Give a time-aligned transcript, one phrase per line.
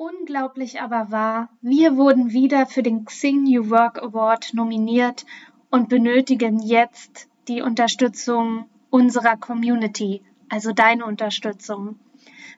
[0.00, 5.26] Unglaublich aber wahr, wir wurden wieder für den Xing New Work Award nominiert
[5.72, 11.98] und benötigen jetzt die Unterstützung unserer Community, also deine Unterstützung.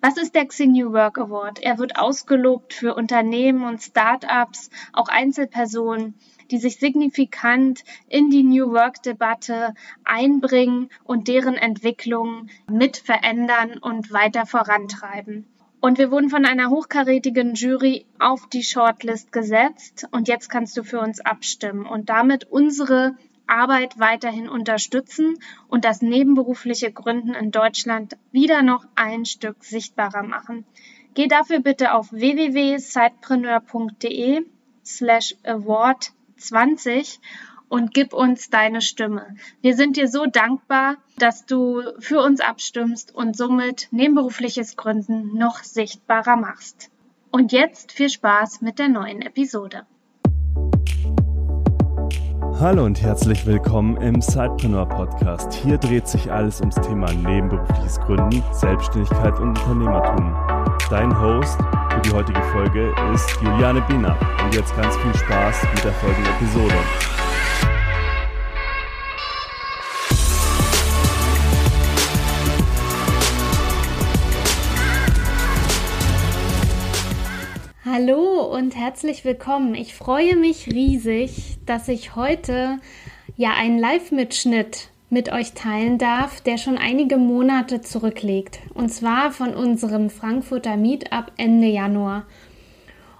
[0.02, 1.62] Was ist der Xing New Work Award?
[1.62, 6.16] Er wird ausgelobt für Unternehmen und Startups, auch Einzelpersonen,
[6.50, 9.72] die sich signifikant in die New Work Debatte
[10.04, 15.46] einbringen und deren Entwicklung mit verändern und weiter vorantreiben.
[15.80, 20.82] Und wir wurden von einer hochkarätigen Jury auf die Shortlist gesetzt und jetzt kannst du
[20.82, 23.16] für uns abstimmen und damit unsere
[23.46, 25.38] Arbeit weiterhin unterstützen
[25.68, 30.66] und das nebenberufliche Gründen in Deutschland wieder noch ein Stück sichtbarer machen.
[31.14, 34.44] Geh dafür bitte auf www.sidepreneur.de
[34.84, 37.20] slash award 20
[37.70, 39.36] und gib uns deine Stimme.
[39.62, 45.62] Wir sind dir so dankbar, dass du für uns abstimmst und somit nebenberufliches Gründen noch
[45.62, 46.90] sichtbarer machst.
[47.30, 49.86] Und jetzt viel Spaß mit der neuen Episode.
[52.58, 55.52] Hallo und herzlich willkommen im Sidepreneur Podcast.
[55.54, 60.34] Hier dreht sich alles ums Thema nebenberufliches Gründen, Selbstständigkeit und Unternehmertum.
[60.90, 61.58] Dein Host
[62.00, 64.16] für die heutige Folge ist Juliane Biener.
[64.42, 66.74] Und jetzt ganz viel Spaß mit der folgenden Episode.
[77.84, 79.74] Hallo und herzlich willkommen.
[79.74, 82.78] Ich freue mich riesig, dass ich heute
[83.36, 88.60] ja einen Live-Mitschnitt mit euch teilen darf, der schon einige Monate zurückliegt.
[88.74, 92.26] Und zwar von unserem Frankfurter Meetup Ende Januar.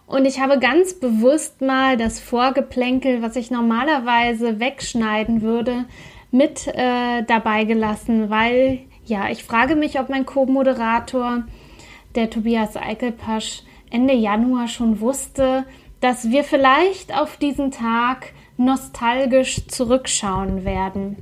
[0.07, 5.85] Und ich habe ganz bewusst mal das Vorgeplänkel, was ich normalerweise wegschneiden würde,
[6.31, 11.45] mit äh, dabei gelassen, weil ja, ich frage mich, ob mein Co-Moderator,
[12.15, 15.65] der Tobias Eichelpasch, Ende Januar schon wusste,
[16.01, 21.17] dass wir vielleicht auf diesen Tag nostalgisch zurückschauen werden.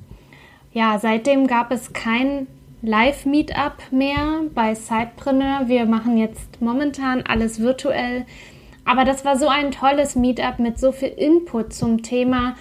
[0.73, 2.47] Ja, seitdem gab es kein
[2.83, 5.63] Live-Meetup mehr bei Sidepreneur.
[5.67, 8.27] Wir machen jetzt momentan alles virtuell.
[8.85, 12.55] Aber das war so ein tolles Meetup mit so viel Input zum Thema.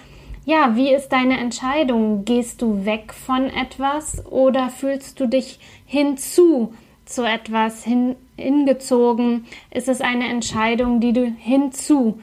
[0.44, 2.24] Ja, wie ist deine Entscheidung?
[2.24, 6.72] Gehst du weg von etwas oder fühlst du dich hinzu
[7.04, 9.44] zu etwas hin, hingezogen?
[9.70, 12.18] Ist es eine Entscheidung, die du hinzu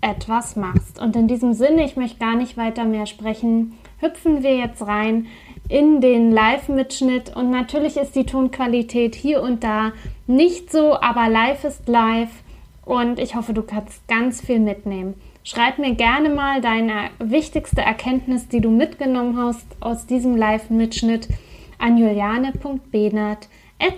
[0.00, 1.00] etwas machst?
[1.00, 5.28] Und in diesem Sinne, ich möchte gar nicht weiter mehr sprechen, hüpfen wir jetzt rein
[5.68, 7.34] in den Live-Mitschnitt.
[7.34, 9.92] Und natürlich ist die Tonqualität hier und da
[10.26, 12.42] nicht so, aber live ist live.
[12.84, 15.14] Und ich hoffe, du kannst ganz viel mitnehmen.
[15.44, 21.28] Schreib mir gerne mal deine wichtigste Erkenntnis, die du mitgenommen hast aus diesem Live-Mitschnitt
[21.78, 23.38] an juliane.benert.com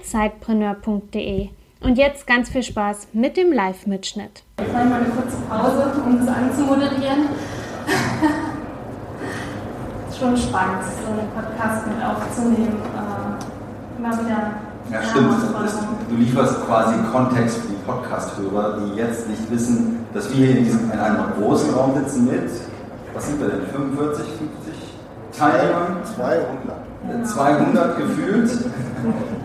[0.03, 1.48] zeitpreneur.de.
[1.81, 4.42] Und jetzt ganz viel Spaß mit dem Live-Mitschnitt.
[4.60, 7.28] Ich mache mal eine kurze Pause, um das anzumoderieren.
[10.19, 12.79] schon spannend, so einen Podcast mit aufzunehmen.
[12.95, 14.65] Äh, immer wieder.
[14.93, 15.35] Ja, stimmt.
[16.11, 20.65] du lieferst quasi Kontext für die Podcast-Hörer, die jetzt nicht wissen, dass wir hier in,
[20.65, 22.51] diesem, in einem großen Raum sitzen mit,
[23.15, 25.97] was sind wir denn, 45, 50 Teilnehmern?
[26.15, 27.27] 200.
[27.27, 28.51] 200 gefühlt.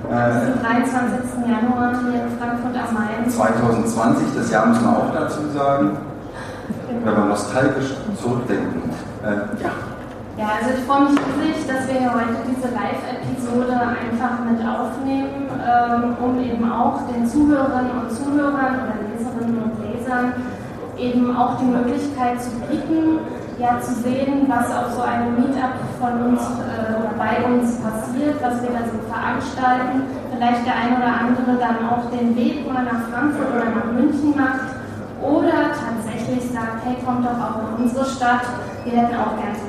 [0.09, 1.47] Am 23.
[1.47, 3.29] Januar hier in Frankfurt am Main.
[3.29, 5.97] 2020, das Jahr müssen wir auch dazu sagen,
[7.03, 8.81] wenn wir nostalgisch zurückdenken.
[9.23, 9.71] Äh, ja.
[10.39, 15.51] Ja, also ich freue mich riesig, dass wir hier heute diese Live-Episode einfach mit aufnehmen,
[15.51, 20.31] ähm, um eben auch den Zuhörerinnen und Zuhörern oder Leserinnen und Lesern
[20.95, 23.19] eben auch die Möglichkeit zu bieten,
[23.59, 28.39] ja, zu sehen, was auf so einem Meetup von uns äh, oder bei uns passiert,
[28.39, 30.07] was wir da so veranstalten.
[30.31, 34.31] Vielleicht der ein oder andere dann auch den Weg mal nach Frankfurt oder nach München
[34.39, 34.71] macht
[35.19, 38.47] oder tatsächlich sagt, hey, kommt doch auch in unsere Stadt,
[38.85, 39.68] wir hätten auch gerne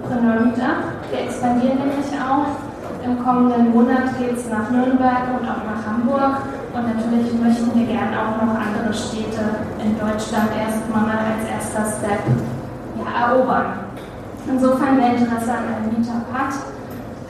[0.00, 1.10] Zeitpreneur-Meetup.
[1.10, 2.56] Wir expandieren nämlich auch.
[3.04, 6.44] Im kommenden Monat geht es nach Nürnberg und auch nach Hamburg.
[6.72, 9.44] Und natürlich möchten wir gerne auch noch andere Städte
[9.82, 12.22] in Deutschland erstmal als erster Step
[13.00, 13.90] erobern.
[14.46, 16.54] Insofern, wer Interesse an einem Meetup hat,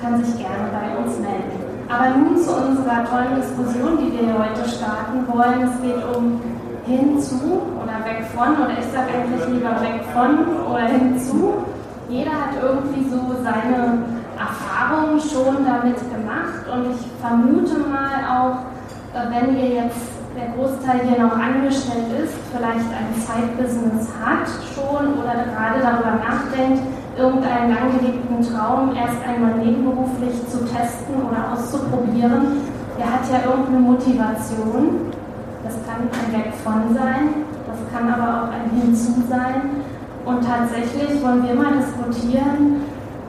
[0.02, 1.70] kann sich gerne bei uns melden.
[1.88, 5.66] Aber nun zu unserer tollen Diskussion, die wir heute starten wollen.
[5.66, 6.40] Es geht um
[6.86, 11.64] hinzu oder weg von, oder ich sage eigentlich lieber weg von oder hinzu.
[12.10, 14.02] Jeder hat irgendwie so seine
[14.34, 18.66] Erfahrungen schon damit gemacht und ich vermute mal auch,
[19.14, 25.22] äh, wenn ihr jetzt der Großteil hier noch angestellt ist, vielleicht ein Zeitbusiness hat schon
[25.22, 26.82] oder gerade darüber nachdenkt,
[27.16, 32.58] irgendeinen langgehegten Traum erst einmal nebenberuflich zu testen oder auszuprobieren,
[32.98, 35.14] der hat ja irgendeine Motivation.
[35.62, 39.84] Das kann ein Weg von sein, das kann aber auch ein Hinzu sein.
[40.24, 42.82] Und tatsächlich wollen wir mal diskutieren,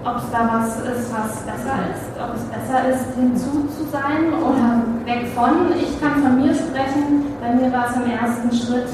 [0.04, 4.34] ob es da was ist, was besser ist, ob es besser ist, hinzu zu sein
[4.34, 5.72] oder weg von.
[5.80, 8.90] Ich kann von mir sprechen, bei mir war es im ersten Schritt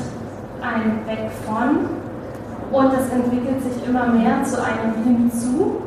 [0.61, 1.87] ein Weg von
[2.71, 5.81] und es entwickelt sich immer mehr zu einem Hinzu.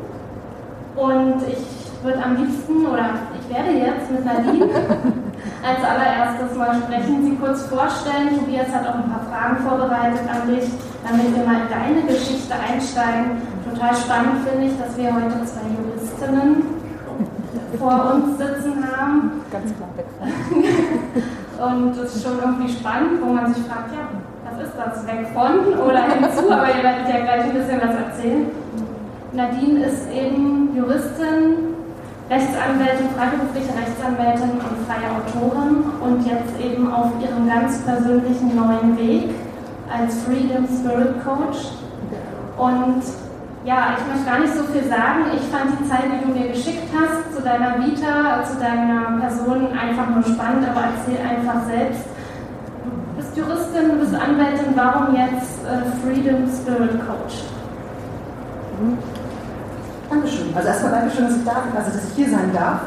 [0.97, 4.65] Und ich würde am liebsten, oder ich werde jetzt mit Nadine
[5.63, 8.39] als allererstes mal sprechen, sie kurz vorstellen.
[8.39, 10.65] Tobias hat auch ein paar Fragen vorbereitet an dich,
[11.05, 13.43] damit wir mal in deine Geschichte einsteigen.
[13.65, 16.81] Total spannend finde ich, dass wir heute zwei Juristinnen
[17.79, 19.43] vor uns sitzen haben.
[19.51, 20.07] Ganz klar weg.
[21.61, 24.09] Und das ist schon irgendwie spannend, wo man sich fragt, ja,
[24.49, 25.07] was ist das?
[25.07, 26.51] Weg von oder hinzu?
[26.51, 28.47] Aber ihr werdet ja gleich ein bisschen was erzählen.
[29.33, 31.77] Nadine ist eben Juristin,
[32.31, 39.31] Rechtsanwältin, freiberufliche Rechtsanwältin und freie Autorin und jetzt eben auf ihrem ganz persönlichen neuen Weg
[39.91, 41.73] als Freedom Spirit Coach.
[42.57, 43.03] Und
[43.65, 45.27] ja, ich möchte gar nicht so viel sagen.
[45.35, 49.69] Ich fand die Zeit, die du mir geschickt hast, zu deiner Vita, zu deiner Person
[49.77, 52.05] einfach nur spannend, aber erzähl einfach selbst.
[52.85, 57.45] Du bist Juristin, du bist Anwältin, warum jetzt äh, Freedom Spirit Coach?
[58.81, 58.99] Mhm.
[60.09, 60.49] Dankeschön.
[60.55, 62.81] Also erstmal Dankeschön, dass ich da also dass ich hier sein darf.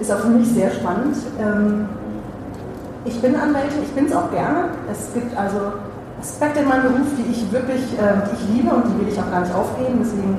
[0.00, 1.16] Ist auch für mich sehr spannend.
[1.40, 1.88] Ähm,
[3.04, 4.70] ich bin Anwältin, ich bin es auch gerne.
[4.90, 5.72] Es gibt also
[6.24, 9.20] Aspekte in meinem Beruf, die ich wirklich äh, die ich liebe und die will ich
[9.20, 10.00] auch gar nicht aufgeben.
[10.00, 10.36] Deswegen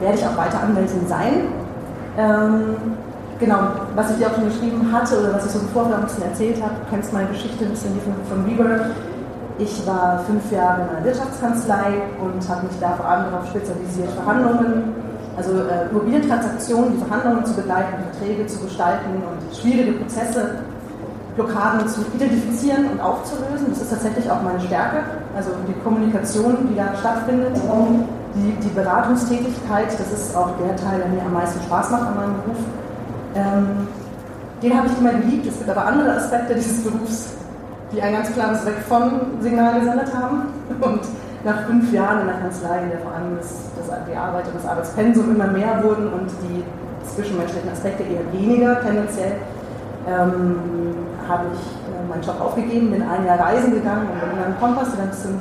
[0.00, 1.32] werde ich auch weiter Anwältin sein.
[2.18, 2.74] Ähm,
[3.38, 6.04] genau, was ich dir auch schon geschrieben hatte oder was ich so im Vorfeld ein
[6.04, 8.90] bisschen erzählt habe, du kennst meine Geschichte ein bisschen von, von Weaver.
[9.58, 14.10] Ich war fünf Jahre in einer Wirtschaftskanzlei und habe mich da vor allem darauf spezialisiert,
[14.10, 14.94] Verhandlungen
[15.36, 20.56] also äh, Immobilientransaktionen, die Verhandlungen zu begleiten, Verträge zu gestalten und schwierige Prozesse,
[21.36, 23.68] Blockaden zu identifizieren und aufzulösen.
[23.68, 24.98] Das ist tatsächlich auch meine Stärke.
[25.36, 27.56] Also die Kommunikation, die da stattfindet,
[28.34, 32.16] die, die Beratungstätigkeit, das ist auch der Teil, der mir am meisten Spaß macht an
[32.16, 32.58] meinem Beruf.
[33.34, 33.88] Ähm,
[34.62, 35.46] den habe ich immer geliebt.
[35.46, 37.32] Es gibt aber andere Aspekte dieses Berufs,
[37.92, 40.48] die ein ganz klares Weg von Signal gesendet haben.
[40.80, 41.00] Und
[41.44, 44.56] nach fünf Jahren in der Kanzlei, in der vor allem das, das, die Arbeit und
[44.56, 46.62] das Arbeitspensum immer mehr wurden und die
[47.14, 49.32] zwischenmenschlichen Aspekte eher weniger tendenziell,
[50.06, 50.56] ähm,
[51.30, 54.92] habe ich äh, meinen Job aufgegeben, bin ein Jahr reisen gegangen und bin dann Kompass
[54.92, 55.38] wieder ein bisschen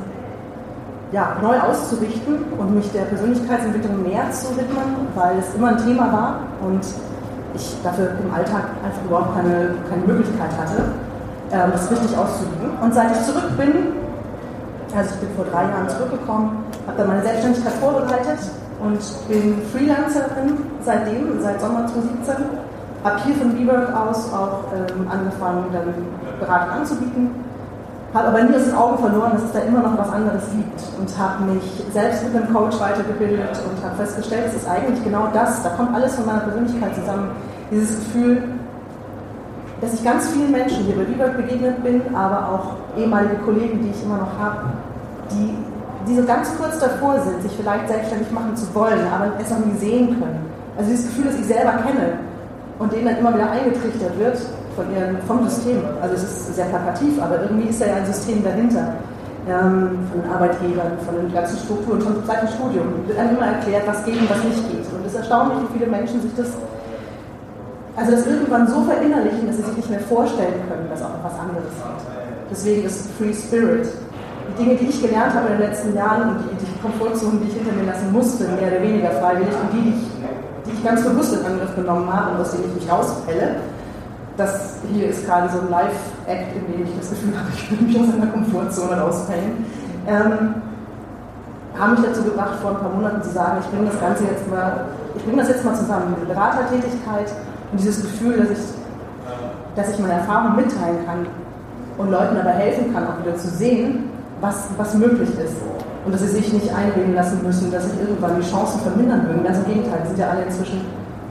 [1.12, 6.12] ja, neu auszurichten und mich der Persönlichkeitsentwicklung mehr zu widmen, weil es immer ein Thema
[6.14, 6.86] war und
[7.56, 10.84] ich dafür im Alltag einfach überhaupt keine, keine Möglichkeit hatte,
[11.52, 12.78] ähm, das richtig auszuüben.
[12.82, 13.74] Und seit ich zurück bin,
[14.96, 18.40] also ich bin vor drei Jahren zurückgekommen, habe dann meine Selbstständigkeit vorbereitet
[18.82, 22.69] und bin Freelancerin seitdem, seit Sommer 2017.
[23.04, 25.94] Habe hier von WeWork aus auch ähm, angefangen, dann
[26.40, 27.32] Beratung anzubieten.
[28.14, 30.82] Habe aber nie aus den Augen verloren, dass es da immer noch was anderes gibt
[31.00, 31.64] und habe mich
[31.94, 35.94] selbst mit einem Coach weitergebildet und habe festgestellt, es ist eigentlich genau das, da kommt
[35.94, 37.30] alles von meiner Persönlichkeit zusammen.
[37.72, 38.44] Dieses Gefühl,
[39.80, 43.92] dass ich ganz vielen Menschen hier bei WeWork begegnet bin, aber auch ehemalige Kollegen, die
[43.92, 44.74] ich immer noch habe,
[45.32, 45.56] die,
[46.08, 49.60] die so ganz kurz davor sind, sich vielleicht selbstständig machen zu wollen, aber es noch
[49.60, 50.50] nie sehen können.
[50.78, 52.29] Also dieses Gefühl, das ich selber kenne
[52.80, 54.38] und denen dann immer wieder eingetrichtert wird
[54.76, 55.84] von ihren, vom System.
[56.02, 58.96] Also es ist sehr plakativ, aber irgendwie ist da ja ein System dahinter.
[59.48, 63.08] Ähm, von Arbeitgebern, von den ganzen Strukturen, von seit dem Studium.
[63.08, 64.86] Wird einem immer erklärt, was geht und was nicht geht.
[64.94, 66.50] Und es ist erstaunlich, wie viele Menschen sich das
[68.00, 71.24] also das irgendwann so verinnerlichen, dass sie sich nicht mehr vorstellen können, dass auch noch
[71.24, 72.02] was anderes geht.
[72.50, 73.88] Deswegen ist Free Spirit.
[74.48, 77.48] Die Dinge, die ich gelernt habe in den letzten Jahren und die, die Komfortzonen, die
[77.52, 80.19] ich hinter mir lassen musste, mehr oder weniger freiwillig und die, die ich
[80.84, 83.56] ganz bewusst in Angriff genommen habe und aus denen ich mich rauspelle,
[84.38, 87.88] das hier ist gerade so ein Live-Act, in dem ich das Gefühl habe, ich will
[87.88, 89.66] mich aus einer Komfortzone rauspellen.
[90.08, 90.56] Ähm,
[91.78, 94.50] haben mich dazu gebracht, vor ein paar Monaten zu sagen, ich bringe das Ganze jetzt
[94.50, 97.32] mal, ich bringe das jetzt mal zusammen, mit Beratertätigkeit,
[97.72, 98.66] und dieses Gefühl, dass ich,
[99.76, 101.28] dass ich meine Erfahrung mitteilen kann
[101.98, 104.10] und Leuten dabei helfen kann, auch wieder zu sehen,
[104.42, 105.56] was, was möglich ist.
[106.10, 109.44] Und dass sie sich nicht einreden lassen müssen, dass sich irgendwann die Chancen vermindern würden.
[109.44, 110.82] Ganz im Gegenteil, die sind ja alle inzwischen,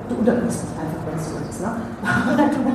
[0.08, 1.58] du unterbrichst mich einfach, wenn es so ist.
[1.66, 1.70] Ne?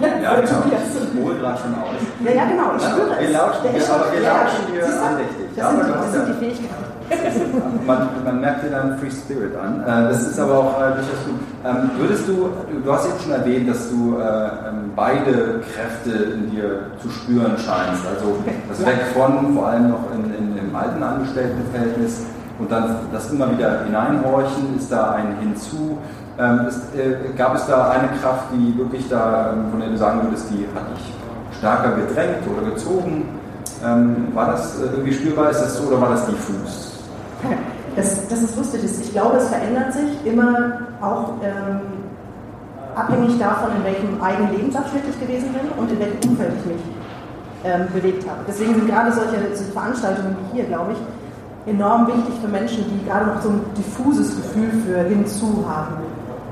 [0.22, 0.67] ja, genau.
[0.67, 1.95] Ich hole gerade schon aus.
[2.19, 3.19] Ja, ja, genau, ich spüre es.
[3.24, 5.48] Wir lauschen dir, aber wir lauschen dir andächtig.
[5.55, 6.93] Das, sind, das sind die Fähigkeiten
[7.88, 9.81] man, man, merkt dir dann Free Spirit an.
[9.81, 11.39] Äh, das ist aber auch äh, durchaus gut.
[11.65, 12.50] Ähm, würdest du,
[12.83, 17.57] du hast jetzt schon erwähnt, dass du äh, ähm, beide Kräfte in dir zu spüren
[17.57, 18.03] scheinst.
[18.07, 18.38] Also
[18.69, 22.24] das Weg von, vor allem noch in, in, im alten Angestelltenverhältnis
[22.60, 25.98] und dann das immer wieder hineinhorchen, ist da ein Hinzu.
[26.39, 26.81] Ähm, ist,
[27.38, 30.83] gab es da eine Kraft, die wirklich da, von der du sagen würdest, die hat
[30.95, 31.13] dich
[31.57, 33.25] stärker gedrängt oder gezogen?
[34.33, 35.50] War das irgendwie spürbar?
[35.50, 36.93] Ist das so oder war das diffus?
[37.96, 38.82] Das, das ist lustig.
[38.84, 41.82] Ich glaube, es verändert sich immer auch ähm,
[42.96, 46.82] abhängig davon, in welchem eigenen Lebensabschnitt ich gewesen bin und in welchem Umfeld ich mich
[47.64, 48.40] ähm, bewegt habe.
[48.48, 49.38] Deswegen sind gerade solche,
[49.72, 54.36] Veranstaltungen wie hier, glaube ich, enorm wichtig für Menschen, die gerade noch so ein diffuses
[54.36, 55.96] Gefühl für hinzu haben.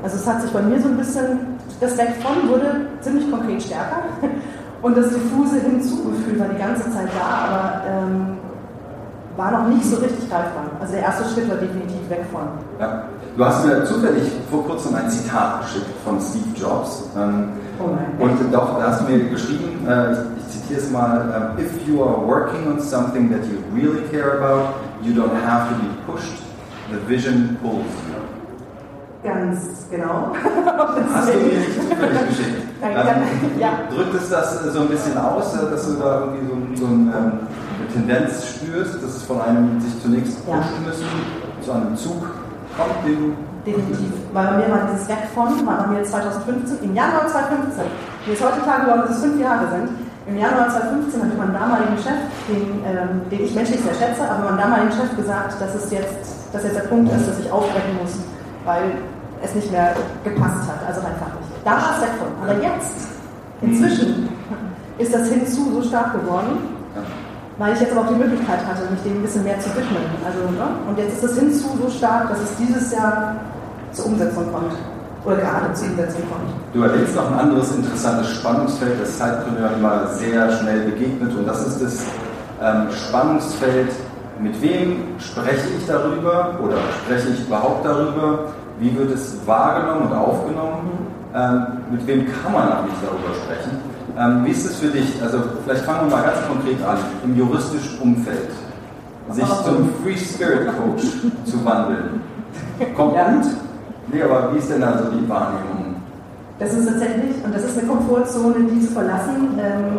[0.03, 3.61] Also es hat sich bei mir so ein bisschen, das Weg von wurde ziemlich konkret
[3.61, 4.03] stärker
[4.81, 8.37] und das diffuse Hinzugefühl war die ganze Zeit da, aber ähm,
[9.37, 10.65] war noch nicht so richtig greifbar.
[10.79, 12.41] Also der erste Schritt war definitiv weg von.
[12.79, 13.03] Ja.
[13.37, 17.03] Du hast mir zufällig vor kurzem ein Zitat geschickt von Steve Jobs.
[17.17, 21.55] Ähm, oh und doch, da hast du mir geschrieben, äh, ich, ich zitiere es mal,
[21.57, 25.69] uh, if you are working on something that you really care about, you don't have
[25.69, 26.43] to be pushed,
[26.91, 28.21] the vision pulls you.
[29.23, 30.33] Ganz genau.
[31.13, 32.61] Hast du mir nicht zufällig geschickt?
[32.81, 33.69] Ähm, ja.
[33.95, 37.13] Drückt es das so ein bisschen aus, äh, dass du da irgendwie so, so ein,
[37.15, 37.31] ähm,
[37.93, 41.05] Tendenz spürst, dass es von einem sich zunächst pushen müssen,
[41.61, 42.21] zu einem Zug
[42.75, 44.09] kommt, den Definitiv.
[44.33, 47.85] Weil bei mir war dieses Weg von, war bei mir 2015, im Januar 2015,
[48.25, 49.89] mir ist heute klar geworden, dass es fünf Jahre sind.
[50.25, 54.49] Im Januar 2015 hat mein damaligen Chef, den, ähm, den ich menschlich sehr schätze, aber
[54.49, 57.97] mein damaligen Chef gesagt, dass es jetzt, dass jetzt der Punkt ist, dass ich aufbrechen
[58.01, 58.17] muss,
[58.65, 58.97] weil
[59.43, 59.93] es nicht mehr
[60.23, 61.49] gepasst hat, also einfach nicht.
[61.65, 62.29] Da war es weg von.
[62.41, 62.97] Aber jetzt,
[63.61, 64.29] inzwischen,
[64.97, 66.80] ist das hinzu so stark geworden,
[67.61, 70.01] weil ich jetzt aber auch die Möglichkeit hatte, mich dem ein bisschen mehr zu widmen.
[70.25, 70.65] Also, ne?
[70.89, 73.35] Und jetzt ist das hinzu so stark, dass es dieses Jahr
[73.91, 74.73] zur Umsetzung kommt.
[75.23, 76.49] Oder gerade zur Umsetzung kommt.
[76.73, 81.35] Du erlebst noch ein anderes interessantes Spannungsfeld, das Zeitpreneur immer sehr schnell begegnet.
[81.37, 82.05] Und das ist das
[82.63, 83.91] ähm, Spannungsfeld,
[84.39, 88.53] mit wem spreche ich darüber oder spreche ich überhaupt darüber?
[88.79, 90.89] Wie wird es wahrgenommen und aufgenommen?
[91.35, 93.90] Ähm, mit wem kann man eigentlich darüber sprechen?
[94.21, 95.21] Ähm, wie ist es für dich?
[95.21, 98.49] Also vielleicht fangen wir mal ganz konkret an, im juristischen Umfeld,
[99.31, 101.05] sich zum Free Spirit Coach
[101.45, 102.21] zu wandeln.
[102.95, 103.31] Kommt ja.
[103.31, 103.47] gut?
[104.11, 105.95] Nee, aber wie ist denn also die Wahrnehmung?
[106.59, 109.97] Das ist tatsächlich, und das ist eine Komfortzone, die zu verlassen ähm,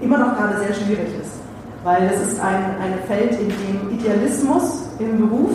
[0.00, 1.32] immer noch gerade sehr schwierig ist.
[1.82, 5.50] Weil das ist ein, ein Feld, in dem Idealismus im Beruf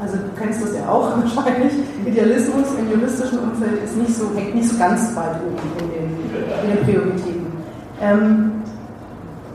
[0.00, 1.72] also du kennst das ja auch wahrscheinlich.
[2.06, 6.08] Idealismus im juristischen Umfeld ist nicht so, hängt nicht so ganz weit oben in den,
[6.64, 7.46] in den Prioritäten.
[8.00, 8.52] Ähm,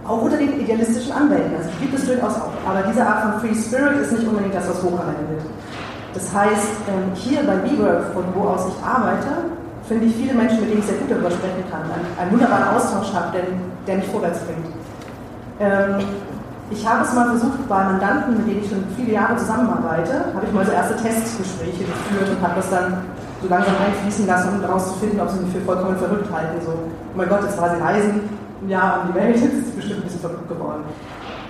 [0.06, 2.52] auch unter den idealistischen Anwälten, also gibt es durchaus auch.
[2.68, 5.46] Aber diese Art von Free Spirit ist nicht unbedingt das, was hochgehalten wird.
[6.14, 9.50] Das heißt, ähm, hier bei WeWork, von wo aus ich arbeite,
[9.88, 12.76] finde ich viele Menschen, mit denen ich sehr gut darüber sprechen kann, einen, einen wunderbaren
[12.76, 13.44] Austausch habe, der,
[13.88, 14.68] der mich vorwärts bringt.
[15.60, 16.06] Ähm,
[16.72, 20.46] ich habe es mal versucht bei Mandanten, mit denen ich schon viele Jahre zusammenarbeite, habe
[20.46, 23.04] ich mal so erste Testgespräche geführt und habe das dann
[23.42, 26.64] so langsam einfließen lassen, um herauszufinden, ob sie mich für vollkommen verrückt halten.
[26.64, 28.22] So, oh mein Gott, jetzt war sie reisen,
[28.68, 30.84] ja, um die Welt, jetzt ist bestimmt ein bisschen verrückt geworden.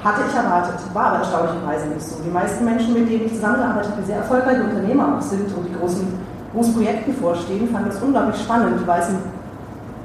[0.03, 2.15] Hatte ich erwartet, war aber erstaunlicherweise nicht so.
[2.25, 5.63] Die meisten Menschen, mit denen ich zusammengearbeitet habe, die sehr erfolgreiche Unternehmer auch sind und
[5.69, 6.07] die großen,
[6.53, 9.23] großen Projekten vorstehen, fanden das unglaublich spannend, weil es einen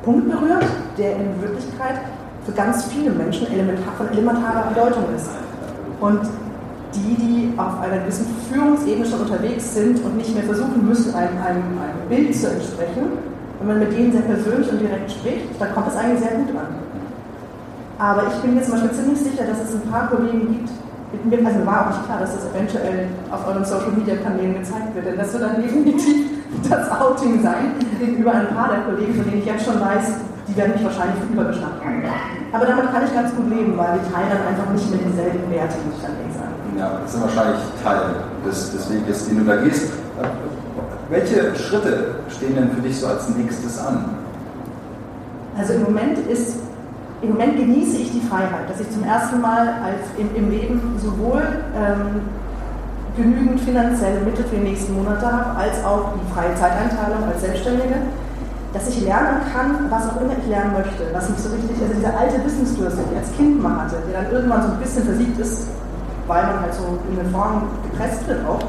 [0.05, 1.99] Punkt berührt, der in Wirklichkeit
[2.49, 5.29] für ganz viele Menschen elementar, von elementarer Bedeutung ist.
[6.01, 6.21] Und
[6.95, 11.37] die, die auf einer gewissen Führungsebene schon unterwegs sind und nicht mehr versuchen müssen, einem,
[11.45, 13.21] einem, einem Bild zu entsprechen,
[13.59, 16.49] wenn man mit denen sehr persönlich und direkt spricht, dann kommt es eigentlich sehr gut
[16.57, 16.73] an.
[17.99, 20.71] Aber ich bin mir zum Beispiel ziemlich sicher, dass es ein paar Kollegen gibt,
[21.25, 24.95] mir, also war auch nicht klar, dass das eventuell auf euren Social Media Kanälen gezeigt
[24.95, 26.31] wird, denn das wird dann definitiv
[26.69, 30.17] das Outing sein gegenüber ein paar der Kollegen, von denen ich jetzt schon weiß,
[30.59, 32.03] werden mich wahrscheinlich für übergeschnappt haben.
[32.53, 35.47] Aber damit kann ich ganz gut leben, weil wir teilen dann einfach nicht mehr dieselben
[35.51, 36.59] Werte, muss ich dann sagen.
[36.77, 38.01] Ja, das sind wahrscheinlich Teil
[38.45, 39.93] des, des Weges, den du da gehst.
[41.09, 44.17] Welche Schritte stehen denn für dich so als nächstes an?
[45.57, 46.57] Also im Moment ist,
[47.23, 50.97] im Moment genieße ich die Freiheit, dass ich zum ersten Mal als im, im Leben
[50.99, 51.43] sowohl
[51.75, 52.21] ähm,
[53.17, 57.97] genügend finanzielle Mittel für die nächsten Monate habe, als auch die freie Zeiteinteilung als Selbstständige
[58.79, 61.95] dass ich lernen kann, was auch immer ich lernen möchte, was mich so richtig, also
[61.95, 65.03] dieser alte Wissensdurst, den ich als Kind mal hatte, der dann irgendwann so ein bisschen
[65.03, 65.67] versiegt ist,
[66.27, 68.63] weil man halt so in eine Form gepresst wird auch,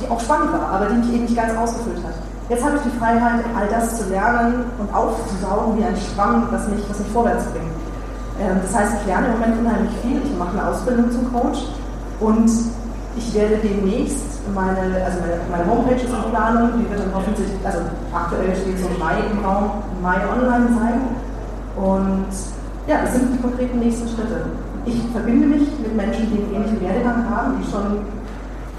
[0.00, 2.14] die auch spannend war, aber die mich eben nicht ganz ausgefüllt hat.
[2.48, 6.66] Jetzt habe ich die Freiheit, all das zu lernen und aufzusaugen wie ein Schwamm, was
[6.66, 7.70] mich, was mich vorwärts bringt.
[8.40, 11.70] Ähm, das heißt, ich lerne im Moment unheimlich viel, ich mache eine Ausbildung zum Coach
[12.18, 12.50] und
[13.16, 17.48] ich werde demnächst meine, also meine, meine Homepage ist in Planung, die wird dann hoffentlich,
[17.64, 17.78] also
[18.12, 20.98] aktuell steht so Mai im Raum, Mai online sein.
[21.76, 22.32] Und
[22.86, 24.50] ja, das sind die konkreten nächsten Schritte.
[24.84, 28.02] Ich verbinde mich mit Menschen, die einen ähnlichen Werdegang haben, die schon,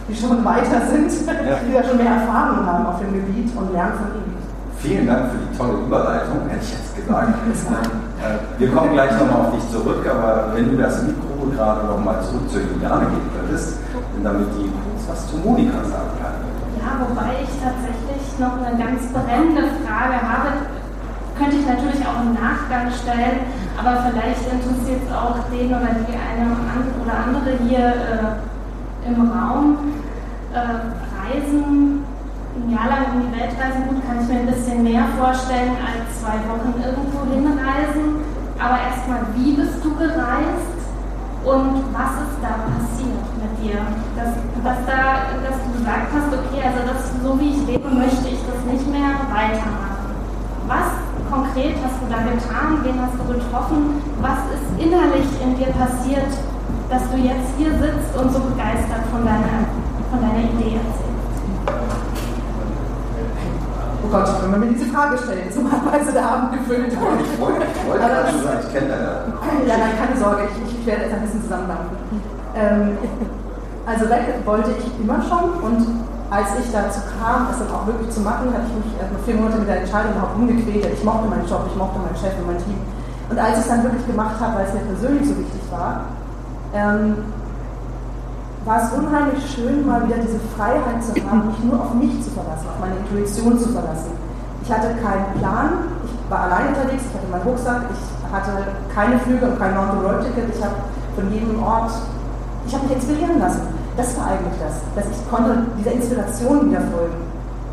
[0.10, 1.58] die schon weiter sind, ja.
[1.64, 4.34] die da schon mehr Erfahrung haben auf dem Gebiet und lernen von ihnen.
[4.80, 7.34] Vielen Dank für die tolle Überleitung, hätte ich jetzt gesagt.
[8.24, 12.22] Äh, wir kommen gleich nochmal auf dich zurück, aber wenn du das Mikro gerade nochmal
[12.24, 13.80] zurück zur Juliane geben könntest,
[14.24, 16.40] damit die kurz was zu Monika sagen kann.
[16.80, 20.50] Ja, wobei ich tatsächlich noch eine ganz brennende Frage habe.
[21.38, 23.44] Könnte ich natürlich auch im Nachgang stellen,
[23.78, 26.56] aber vielleicht interessiert es auch den oder die eine
[27.02, 29.78] oder andere hier äh, im Raum.
[30.54, 32.06] Äh, Reisen
[32.56, 35.74] ein Jahr lang um die Welt reisen, gut, kann ich mir ein bisschen mehr vorstellen
[35.74, 38.22] als zwei Wochen irgendwo hinreisen.
[38.62, 40.73] Aber erstmal, wie bist du gereist
[41.44, 43.80] und was ist da passiert mit dir?
[44.16, 44.32] Dass,
[44.64, 48.40] dass, da, dass du gesagt hast, okay, also das, so wie ich lebe, möchte ich
[48.48, 50.16] das nicht mehr weitermachen.
[50.68, 50.88] Was
[51.30, 52.80] konkret hast du da getan?
[52.84, 54.00] Wen hast du getroffen?
[54.22, 56.32] Was ist innerlich in dir passiert,
[56.90, 59.68] dass du jetzt hier sitzt und so begeistert von deiner,
[60.12, 61.04] von deiner Idee erzählst?
[64.14, 66.94] Gott, wenn man mir diese Frage stellt, ist normalerweise der Abend gefüllt.
[66.94, 67.00] Ich
[67.42, 69.66] wollte, ich wollte gerade schon sagen, ich kenne deine.
[69.66, 71.96] Ja, keine Sorge, ich, ich werde jetzt ein bisschen zusammendampfen.
[72.60, 72.98] Ähm,
[73.88, 75.80] also weg wollte ich immer schon und
[76.28, 79.36] als ich dazu kam, es dann auch wirklich zu machen, hatte ich mich erstmal vier
[79.40, 80.92] Monate mit der Entscheidung überhaupt umgequält.
[80.92, 82.80] Ich mochte meinen Job, ich mochte meinen Chef und mein Team.
[83.32, 86.12] Und als ich es dann wirklich gemacht habe, weil es mir persönlich so wichtig war,
[86.76, 87.32] ähm,
[88.66, 92.32] war es unheimlich schön, mal wieder diese Freiheit zu haben, mich nur auf mich zu
[92.32, 94.12] verlassen, auf meine Intuition zu verlassen.
[94.64, 98.52] Ich hatte keinen Plan, ich war allein unterwegs, ich hatte meinen Rucksack, ich hatte
[98.94, 100.76] keine Flüge und kein Non-Road-Ticket, ich habe
[101.16, 101.92] von jedem Ort,
[102.68, 103.62] ich habe mich inspirieren lassen.
[103.96, 107.22] Das war eigentlich das, dass ich konnte dieser Inspiration wieder folgen.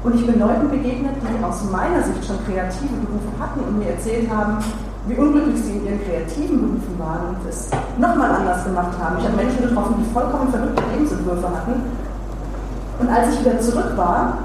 [0.05, 3.90] Und ich bin Leuten begegnet, die aus meiner Sicht schon kreative Berufe hatten und mir
[3.90, 4.59] erzählt haben,
[5.07, 9.17] wie unglücklich sie in ihren kreativen Berufen waren und es nochmal anders gemacht haben.
[9.19, 11.73] Ich habe Menschen getroffen, die vollkommen verrückte Lebensentwürfe hatten.
[12.99, 14.38] Und als ich wieder zurück war,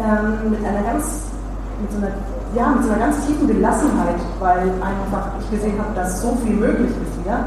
[0.00, 1.32] ähm, mit einer ganz,
[1.80, 2.12] mit so einer,
[2.54, 6.54] ja, mit so einer ganz tiefen Gelassenheit, weil einfach ich gesehen habe, dass so viel
[6.54, 7.38] möglich ist hier,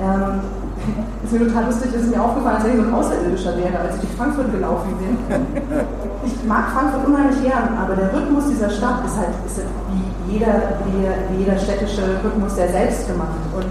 [0.00, 0.40] ähm,
[1.24, 3.94] ist mir total lustig, ist mir aufgefallen, als wenn ich so ein Außerirdischer wäre, als
[3.96, 5.16] ich durch Frankfurt gelaufen bin.
[6.22, 10.34] Ich mag Frankfurt unheimlich gern, aber der Rhythmus dieser Stadt ist halt, ist halt wie,
[10.34, 13.40] jeder, wie, jeder städtische Rhythmus der selbst gemacht.
[13.56, 13.64] Und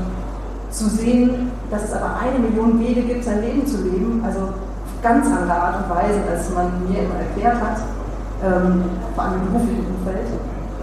[0.71, 4.49] zu sehen, dass es aber eine Million Wege gibt, sein Leben zu leben, also
[5.03, 7.81] ganz andere Art und Weise, als man mir immer erklärt hat,
[8.43, 8.83] ähm,
[9.15, 10.27] vor allem im beruflichen Umfeld.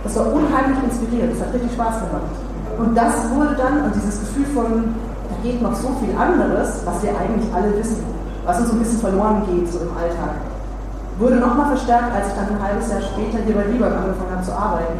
[0.06, 2.30] Das war unheimlich inspirierend, das hat richtig Spaß gemacht.
[2.78, 4.94] Und das wurde dann, und dieses Gefühl von,
[5.42, 8.04] geht noch so viel anderes, was wir eigentlich alle wissen,
[8.44, 10.38] was uns so ein bisschen verloren geht so im Alltag.
[11.18, 14.44] Wurde nochmal verstärkt, als ich dann ein halbes Jahr später hier bei Lieber angefangen habe
[14.44, 14.98] zu arbeiten.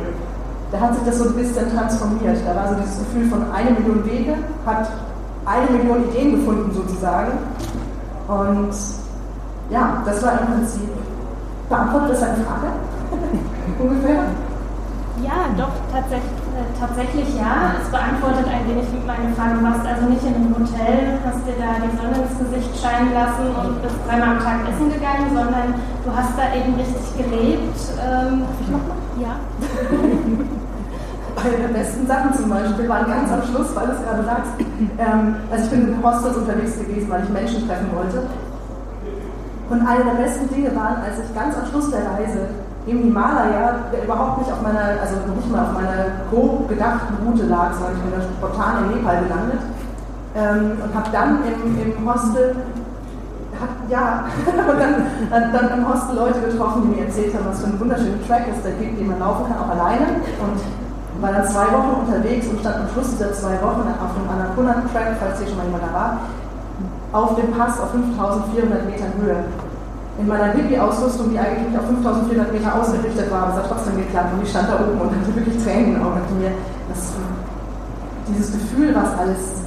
[0.73, 2.39] Da hat sich das so ein bisschen transformiert.
[2.47, 4.89] Da war so dieses Gefühl von eine Million Wege, hat
[5.45, 7.33] eine Million Ideen gefunden sozusagen.
[8.27, 8.75] Und
[9.71, 10.91] ja, das war im Prinzip.
[11.69, 12.67] Beantwortet das eine Frage?
[13.79, 14.25] Ungefähr?
[15.25, 17.81] Ja, doch, tatsächlich, äh, tatsächlich ja.
[17.81, 19.57] Es beantwortet ein wenig meine Frage.
[19.57, 23.17] Du warst also nicht in einem Hotel, hast dir da die Sonne ins Gesicht scheinen
[23.17, 25.73] lassen und bist dreimal am Tag essen gegangen, sondern
[26.05, 27.81] du hast da eben richtig gelebt.
[27.97, 29.01] Ähm, ich nochmal?
[29.17, 29.41] Ja.
[31.37, 34.53] Eine der besten Sachen zum Beispiel waren ganz am Schluss, weil du es gerade sagst.
[34.99, 38.27] Ähm, also ich bin in Hostels unterwegs gewesen, weil ich Menschen treffen wollte.
[39.69, 42.49] Und eine der besten Dinge waren, als ich ganz am Schluss der Reise
[42.87, 47.47] im Himalaya, der überhaupt nicht auf meiner, also nicht mal auf meiner grob gedachten Route
[47.47, 49.61] lag, sondern ich bin da spontan in Nepal gelandet
[50.37, 52.55] ähm, und habe dann im, im Hostel,
[53.59, 54.25] hab, ja,
[54.71, 58.23] und dann, dann, im Hostel Leute getroffen, die mir erzählt haben, was für einen wunderschönen
[58.27, 60.23] Track es da gibt, den man laufen kann, auch alleine.
[60.39, 60.61] Und
[61.21, 65.17] war dann zwei Wochen unterwegs und stand am Schluss dieser zwei Wochen auf dem Annapurna-Track,
[65.19, 66.19] falls hier schon mal jemand da war,
[67.13, 69.45] auf dem Pass auf 5400 Metern Höhe
[70.19, 74.33] in meiner Hippie-Ausrüstung, die eigentlich auf 5400 Meter ausgerichtet war, aber es hat trotzdem geklappt
[74.33, 76.53] und ich stand da oben und hatte wirklich Tränen in den Augen mir,
[76.89, 77.13] das,
[78.29, 79.61] dieses Gefühl, was alles,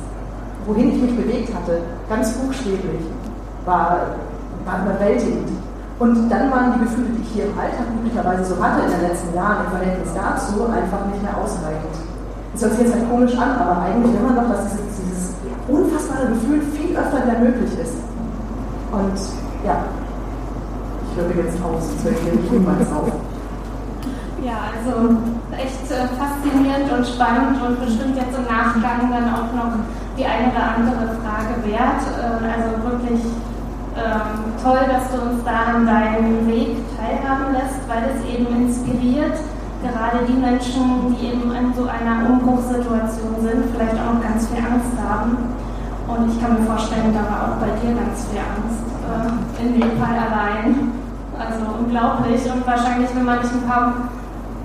[0.65, 3.05] wohin ich mich bewegt hatte, ganz buchstäblich,
[3.65, 4.17] war,
[4.65, 5.49] war überwältigend.
[5.99, 9.01] Und dann waren die Gefühle, die ich hier im Alltag üblicherweise so hatte in den
[9.01, 11.93] letzten Jahren im Verhältnis dazu, einfach nicht mehr ausreichend.
[12.53, 15.35] Das hört sich jetzt halt komisch an, aber eigentlich man doch, dass dieses, dieses
[15.67, 17.99] unfassbare Gefühl viel öfter wieder möglich ist.
[18.91, 19.19] Und
[19.67, 19.85] ja,
[21.19, 23.11] höre jetzt aus, nicht niemals auf.
[24.43, 25.17] Ja, also
[25.51, 29.73] echt äh, faszinierend und spannend und bestimmt jetzt im Nachgang dann auch noch
[30.17, 32.01] die eine oder andere Frage wert.
[32.15, 33.19] Äh, also wirklich
[33.99, 39.35] ähm, toll, dass du uns da an deinem Weg teilhaben lässt, weil es eben inspiriert,
[39.83, 44.63] gerade die Menschen, die eben in so einer Umbruchssituation sind, vielleicht auch noch ganz viel
[44.63, 45.37] Angst haben.
[46.07, 49.79] Und ich kann mir vorstellen, da war auch bei dir ganz viel Angst äh, in
[49.79, 50.98] Nepal allein.
[51.39, 52.41] Also unglaublich.
[52.51, 53.93] Und wahrscheinlich, wenn man dich ein paar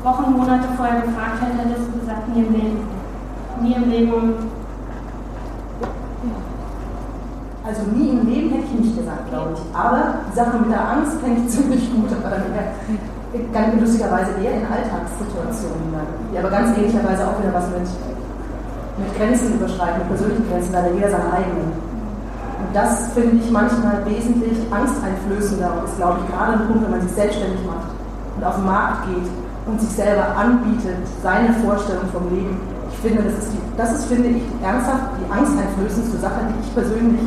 [0.02, 2.78] Wochen, Monate vorher gefragt hätte, hättest du gesagt, nie im Leben.
[3.62, 4.34] nie im Leben.
[7.64, 9.62] Also nie im Leben hätte ich nicht gesagt, glaube ich.
[9.72, 12.10] Aber die Sache mit der Angst kenne ich ziemlich gut.
[12.12, 12.42] Aber dann
[13.52, 15.94] ganz lustigerweise eher in Alltagssituationen,
[16.32, 17.86] die aber ganz ähnlicherweise auch wieder was mit,
[18.98, 21.93] mit Grenzen überschreiten, mit persönlichen Grenzen, da jeder seine eigenen.
[22.74, 27.02] Das finde ich manchmal wesentlich angsteinflößender und ist, glaube ich, gerade ein Punkt, wenn man
[27.02, 27.94] sich selbstständig macht
[28.36, 29.30] und auf den Markt geht
[29.66, 32.58] und sich selber anbietet, seine Vorstellung vom Leben.
[32.90, 36.74] Ich finde, das ist, die, das ist finde ich, ernsthaft die angsteinflößendste Sache, die ich
[36.74, 37.22] persönlich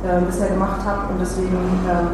[0.00, 1.12] äh, bisher gemacht habe.
[1.12, 2.08] Und deswegen ähm,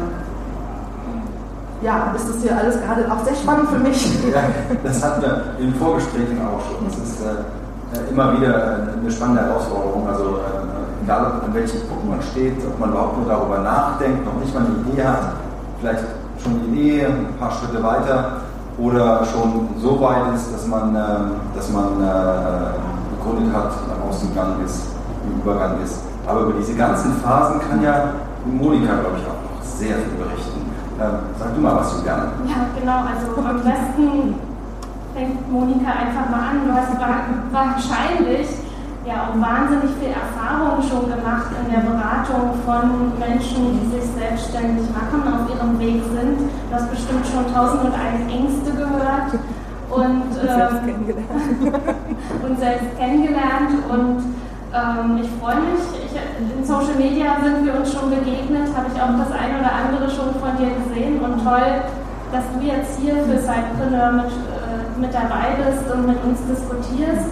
[1.81, 4.11] ja, ist das hier alles gerade auch sehr spannend für mich.
[4.27, 4.43] Ja,
[4.83, 6.83] das hatten wir in Vorgesprächen auch schon.
[6.83, 10.05] Das ist äh, immer wieder eine spannende Herausforderung.
[10.05, 10.66] Also äh,
[11.07, 14.65] egal, an welchem Punkt man steht, ob man überhaupt nur darüber nachdenkt, noch nicht mal
[14.65, 15.39] eine Idee hat,
[15.79, 16.03] vielleicht
[16.43, 18.31] schon eine Idee, ein paar Schritte weiter
[18.77, 22.75] oder schon so weit ist, dass man, äh, dass man äh,
[23.15, 24.87] begründet hat, nach außen gegangen ist,
[25.23, 26.01] im Übergang ist.
[26.27, 28.11] Aber über diese ganzen Phasen kann ja
[28.45, 30.61] Monika, glaube ich, auch noch sehr viel berichten.
[30.99, 32.31] Ähm, sag du mal was, Juliane.
[32.47, 32.99] Ja, genau.
[33.07, 34.35] Also am besten
[35.15, 36.67] fängt Monika einfach mal an.
[36.67, 36.91] Du hast
[37.53, 38.66] wahrscheinlich
[39.07, 44.83] ja auch wahnsinnig viel Erfahrung schon gemacht in der Beratung von Menschen, die sich selbstständig
[44.91, 46.51] machen, auf ihrem Weg sind.
[46.67, 49.31] Du hast bestimmt schon tausend und ein Ängste gehört
[49.89, 51.47] und, ähm, selbst kennengelernt.
[52.43, 54.19] und selbst kennengelernt und
[54.75, 58.99] ähm, ich freue mich, ich, in Social Media sind wir uns schon begegnet, habe ich
[58.99, 61.87] auch das eine oder andere schon von dir gesehen und toll,
[62.35, 67.31] dass du jetzt hier für Sidepreneur mit, äh, mit dabei bist und mit uns diskutierst.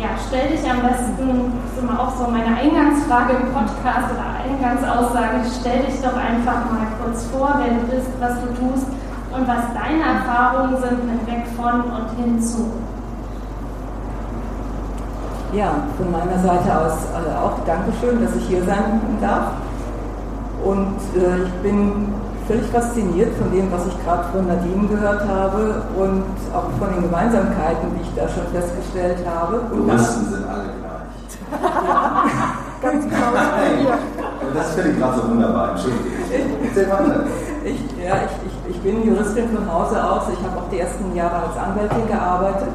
[0.00, 4.32] Ja, stell dich am besten, das ist immer auch so meine Eingangsfrage im Podcast oder
[4.40, 8.86] Eingangsaussage, stell dich doch einfach mal kurz vor, wer du bist, was du tust
[9.30, 12.72] und was deine Erfahrungen sind mit weg von und hinzu.
[15.52, 19.52] Ja, von meiner Seite aus äh, auch Dankeschön, dass ich hier sein darf.
[20.64, 22.14] Und äh, ich bin
[22.50, 27.02] völlig fasziniert von dem, was ich gerade von Nadine gehört habe und auch von den
[27.02, 29.62] Gemeinsamkeiten, die ich da schon festgestellt habe.
[29.72, 31.14] Juristen sind alle gleich.
[31.62, 32.24] ja,
[32.82, 33.30] ganz genau.
[33.86, 33.98] Ja.
[34.52, 35.70] Das finde ich gerade so wunderbar.
[35.70, 36.10] Entschuldigung.
[36.74, 37.24] Weiter.
[37.64, 40.22] Ich, ja, ich, ich, ich bin Juristin von Hause aus.
[40.32, 42.68] Ich habe auch die ersten Jahre als Anwältin gearbeitet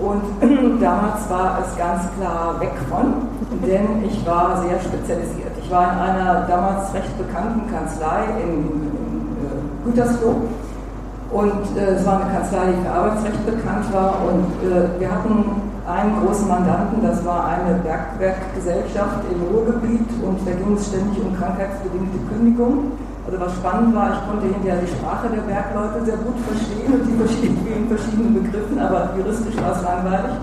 [0.00, 0.22] und
[0.82, 3.28] damals war es ganz klar weg von,
[3.64, 5.53] denn ich war sehr spezialisiert.
[5.64, 10.44] Ich war in einer damals recht bekannten Kanzlei in, in, in äh, Gütersloh.
[11.32, 14.28] Und äh, es war eine Kanzlei, die für Arbeitsrecht bekannt war.
[14.28, 20.08] Und äh, wir hatten einen großen Mandanten, das war eine Bergwerkgesellschaft im Ruhrgebiet.
[20.20, 22.92] Und da ging es ständig um krankheitsbedingte Kündigung.
[23.24, 27.08] Also was spannend war, ich konnte hinterher die Sprache der Bergleute sehr gut verstehen und
[27.08, 30.36] die verschiedenen, verschiedenen Begriffen, aber juristisch war es langweilig.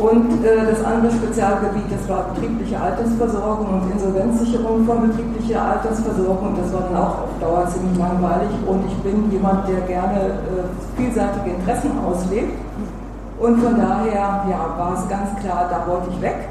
[0.00, 6.56] Und äh, das andere Spezialgebiet, das war betriebliche Altersversorgung und Insolvenzsicherung von betrieblicher Altersversorgung.
[6.56, 8.48] Das war dann auch auf Dauer ziemlich langweilig.
[8.66, 12.56] Und ich bin jemand, der gerne äh, vielseitige Interessen auslebt.
[13.38, 16.48] Und von daher ja, war es ganz klar, da wollte ich weg.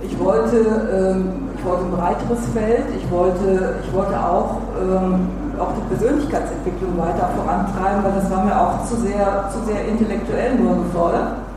[0.00, 5.26] Ich wollte, ähm, ich wollte ein breiteres Feld, ich wollte, ich wollte auch, ähm,
[5.58, 10.54] auch die Persönlichkeitsentwicklung weiter vorantreiben, weil das war mir auch zu sehr, zu sehr intellektuell
[10.54, 11.47] nur gefordert.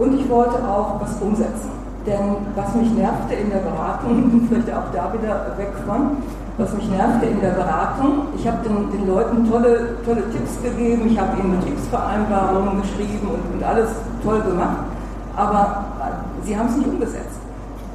[0.00, 1.68] Und ich wollte auch was umsetzen.
[2.06, 6.16] Denn was mich nervte in der Beratung, vielleicht auch da wieder weg von,
[6.56, 11.02] was mich nervte in der Beratung, ich habe den, den Leuten tolle, tolle Tipps gegeben,
[11.10, 13.90] ich habe ihnen Betriebsvereinbarungen geschrieben und, und alles
[14.24, 14.88] toll gemacht,
[15.36, 15.84] aber
[16.44, 17.40] sie haben es nicht umgesetzt.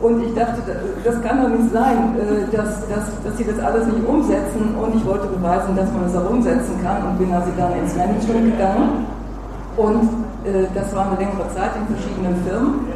[0.02, 0.62] Und ich dachte,
[1.04, 4.76] das kann doch nicht sein, äh, dass, dass, dass sie das alles nicht umsetzen.
[4.80, 7.96] Und ich wollte beweisen, dass man es auch umsetzen kann und bin also dann ins
[7.96, 9.08] Management gegangen.
[9.78, 10.25] Und äh,
[10.74, 12.88] das war eine längere Zeit in verschiedenen Firmen,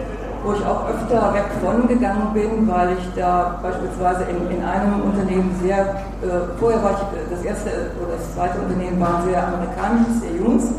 [0.43, 5.01] wo ich auch öfter weg von gegangen bin, weil ich da beispielsweise in, in einem
[5.01, 9.47] Unternehmen sehr, äh, vorher war ich, das erste oder das zweite Unternehmen war ein sehr
[9.47, 10.71] amerikanisches, sehr junges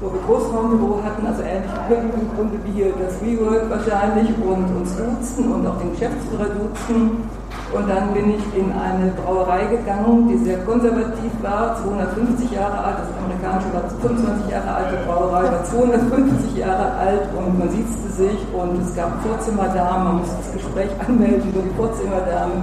[0.00, 1.70] wo wir Großraumbüro hatten, also ähnlich
[2.16, 7.28] im Grunde wie hier das WeWork wahrscheinlich und uns duzen und auch den Geschäftsführer duzen.
[7.72, 12.96] Und dann bin ich in eine Brauerei gegangen, die sehr konservativ war, 250 Jahre alt,
[12.98, 18.38] das amerikanische war 25 Jahre alte Brauerei, war 250 Jahre alt und man siezte sich
[18.52, 22.58] und es gab Vorzimmerdamen, man musste das Gespräch anmelden über die Vorzimmerdamen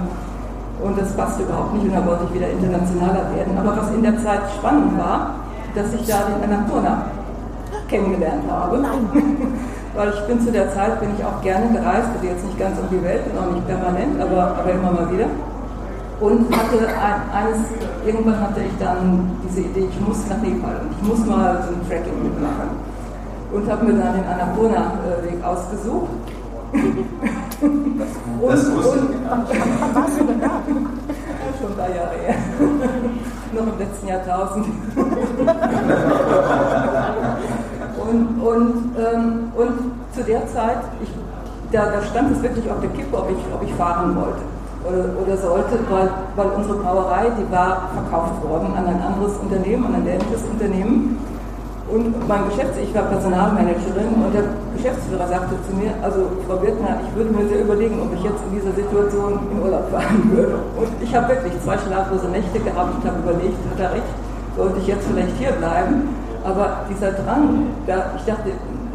[0.84, 3.56] und das passte überhaupt nicht und da wollte ich wieder internationaler werden.
[3.56, 5.36] Aber was in der Zeit spannend war,
[5.74, 7.06] dass ich da den Annapurna
[7.88, 8.76] kennengelernt habe.
[8.76, 9.08] Nein.
[9.98, 12.78] Weil ich bin zu der Zeit, bin ich auch gerne gereist, also jetzt nicht ganz
[12.78, 15.26] um die Welt und auch nicht permanent, aber, aber immer mal wieder.
[16.20, 17.58] Und hatte ein, eines,
[18.06, 21.74] irgendwann hatte ich dann diese Idee, ich muss nach Nepal und ich muss mal so
[21.74, 22.78] ein Tracking mitmachen.
[23.50, 26.10] und habe mir dann den Annapurna-Weg ausgesucht.
[27.60, 29.18] und, das wusste und, ich.
[30.38, 30.62] Da?
[31.58, 32.36] Schon ein paar Jahre her.
[33.52, 34.66] Noch im letzten Jahrtausend.
[38.08, 41.10] Und, und, ähm, und zu der Zeit, ich,
[41.72, 44.40] da, da stand es wirklich auf der Kippe, ob ich, ob ich fahren wollte
[44.88, 49.86] oder, oder sollte, weil, weil unsere Brauerei, die war verkauft worden an ein anderes Unternehmen,
[49.86, 51.18] an ein dänisches Unternehmen.
[51.88, 54.44] Und mein Geschäftsführer, ich war Personalmanagerin und der
[54.76, 58.44] Geschäftsführer sagte zu mir, also Frau Wirtner, ich würde mir sehr überlegen, ob ich jetzt
[58.44, 60.60] in dieser Situation in Urlaub fahren würde.
[60.76, 64.12] Und ich habe wirklich zwei schlaflose Nächte gehabt und habe überlegt, hat er recht,
[64.54, 66.12] sollte ich jetzt vielleicht hier bleiben.
[66.44, 68.50] Aber dieser Drang, da, ich dachte,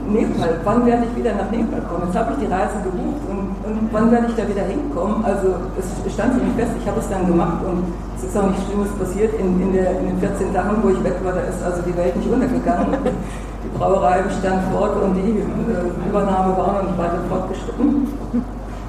[0.08, 2.03] Nepal, wann werde ich wieder nach Nepal kommen?
[2.08, 5.23] Jetzt habe ich die Reise gebucht und, und wann werde ich da wieder hinkommen?
[5.23, 8.47] Also es stand für mich fest, ich habe es dann gemacht und es ist auch
[8.47, 9.34] nichts Schlimmes passiert.
[9.39, 11.95] In, in, der, in den 14 Tagen, wo ich weg war, da ist also die
[11.95, 12.97] Welt nicht untergegangen.
[13.63, 18.08] Die Brauerei bestand fort und die äh, Übernahme war noch nicht weiter fortgeschritten.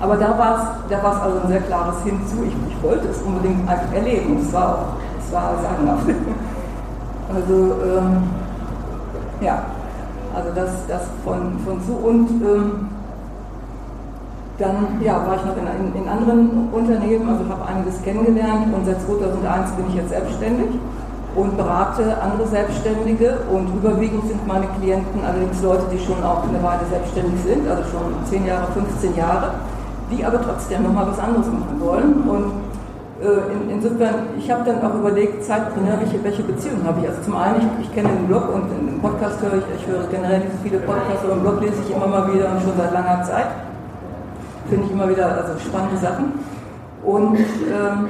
[0.00, 2.42] Aber da war es da also ein sehr klares Hinzu.
[2.44, 4.40] Ich, ich wollte es unbedingt einfach erleben.
[4.42, 6.06] Es war es war sagenhaft.
[7.34, 8.22] Also, ähm,
[9.44, 9.62] ja,
[10.34, 11.92] also das, das von, von zu.
[11.92, 12.88] Und ähm,
[14.58, 19.02] dann ja, war ich noch in, in, anderen Unternehmen, also habe einiges kennengelernt und seit
[19.02, 20.70] 2001 bin ich jetzt selbstständig
[21.34, 26.62] und berate andere Selbstständige und überwiegend sind meine Klienten allerdings Leute, die schon auch eine
[26.62, 29.54] Weile selbstständig sind, also schon 10 Jahre, 15 Jahre,
[30.12, 32.63] die aber trotzdem nochmal was anderes machen wollen und
[33.30, 37.08] in, insofern, ich habe dann auch überlegt, Zeitpreneur, welche, welche Beziehungen habe ich?
[37.08, 40.06] Also zum einen, ich, ich kenne den Blog und den Podcast höre ich, ich höre
[40.08, 42.76] generell nicht so viele Podcasts, aber im Blog lese ich immer mal wieder und schon
[42.76, 43.46] seit langer Zeit.
[44.68, 46.32] Finde ich immer wieder also spannende Sachen.
[47.04, 48.08] Und ähm,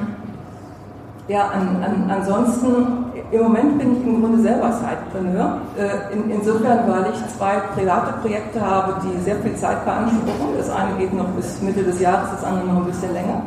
[1.27, 5.59] ja, an, an, ansonsten, im Moment bin ich im Grunde selber Zeitpreneur.
[5.77, 10.57] Äh, in, insofern, weil ich zwei private Projekte habe, die sehr viel Zeit beanspruchen.
[10.57, 13.43] Das eine geht noch bis Mitte des Jahres, das andere noch ein bisschen länger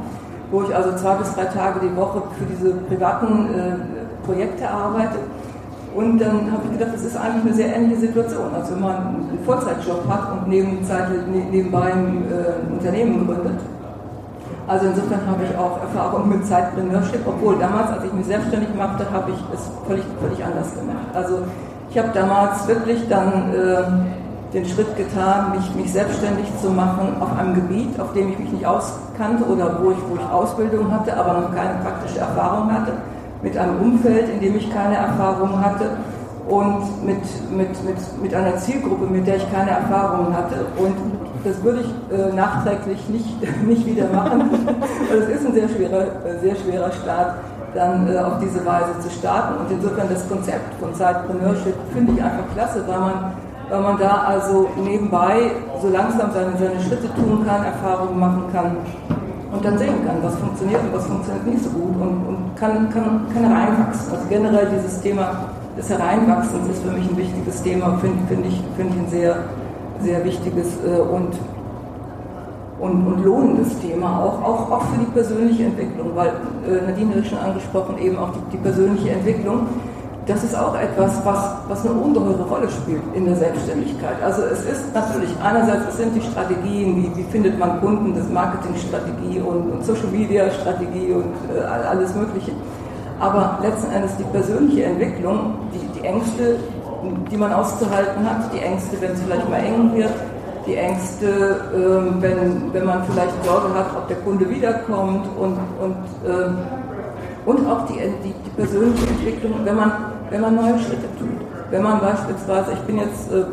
[0.51, 5.19] wo ich also zwei bis drei Tage die Woche für diese privaten äh, Projekte arbeite.
[5.95, 8.53] Und dann habe ich gedacht, das ist eigentlich eine sehr ähnliche Situation.
[8.53, 10.63] Also wenn man einen Vollzeitjob hat und ne,
[11.51, 13.59] nebenbei ein äh, Unternehmen gründet.
[14.67, 19.05] Also insofern habe ich auch Erfahrung mit Zeitpreneurship, obwohl damals, als ich mich selbstständig machte,
[19.11, 21.07] habe ich es völlig, völlig anders gemacht.
[21.13, 21.39] Also
[21.89, 23.83] ich habe damals wirklich dann äh,
[24.57, 28.51] den Schritt getan, mich, mich selbstständig zu machen auf einem Gebiet, auf dem ich mich
[28.51, 32.93] nicht auskannte oder wo ich, wo ich Ausbildung hatte, aber noch keine praktische Erfahrung hatte,
[33.43, 35.91] mit einem Umfeld, in dem ich keine Erfahrung hatte
[36.47, 40.65] und mit, mit, mit, mit einer Zielgruppe, mit der ich keine Erfahrung hatte.
[40.77, 40.95] Und
[41.43, 44.49] das würde ich äh, nachträglich nicht, nicht wieder machen.
[45.11, 46.05] Es ist ein sehr schwerer,
[46.41, 47.35] sehr schwerer Start,
[47.75, 49.59] dann äh, auf diese Weise zu starten.
[49.59, 53.33] Und insofern das Konzept von Zeitpreneurship finde ich einfach klasse, weil man
[53.69, 55.51] weil man da also nebenbei
[55.81, 58.77] so langsam seine, seine Schritte tun kann, Erfahrungen machen kann
[59.51, 62.89] und dann sehen kann, was funktioniert und was funktioniert nicht so gut und, und kann,
[62.89, 64.13] kann, kann reinwachsen.
[64.13, 68.63] Also generell dieses Thema des Hereinwachsens ist für mich ein wichtiges Thema, finde find ich,
[68.75, 69.35] find ich ein sehr,
[70.01, 71.37] sehr wichtiges äh, und,
[72.79, 77.27] und, und lohnendes Thema, auch, auch, auch für die persönliche Entwicklung, weil äh, Nadine hat
[77.27, 79.67] schon angesprochen, eben auch die, die persönliche Entwicklung
[80.27, 84.21] das ist auch etwas, was, was eine ungeheure Rolle spielt in der Selbstständigkeit.
[84.21, 88.27] Also es ist natürlich einerseits, es sind die Strategien, wie, wie findet man Kunden, das
[88.29, 92.51] Marketingstrategie und, und Social Media Strategie und äh, alles Mögliche.
[93.19, 96.57] Aber letzten Endes die persönliche Entwicklung, die, die Ängste,
[97.31, 100.13] die man auszuhalten hat, die Ängste, wenn es vielleicht mal eng wird,
[100.67, 101.25] die Ängste,
[101.73, 105.95] äh, wenn, wenn man vielleicht Sorge hat, ob der Kunde wiederkommt und, und,
[106.29, 106.49] äh,
[107.45, 111.47] und auch die, die, die persönliche Entwicklung, wenn man wenn man neue Schritte tut.
[111.69, 113.43] Wenn man beispielsweise, ich bin jetzt, äh,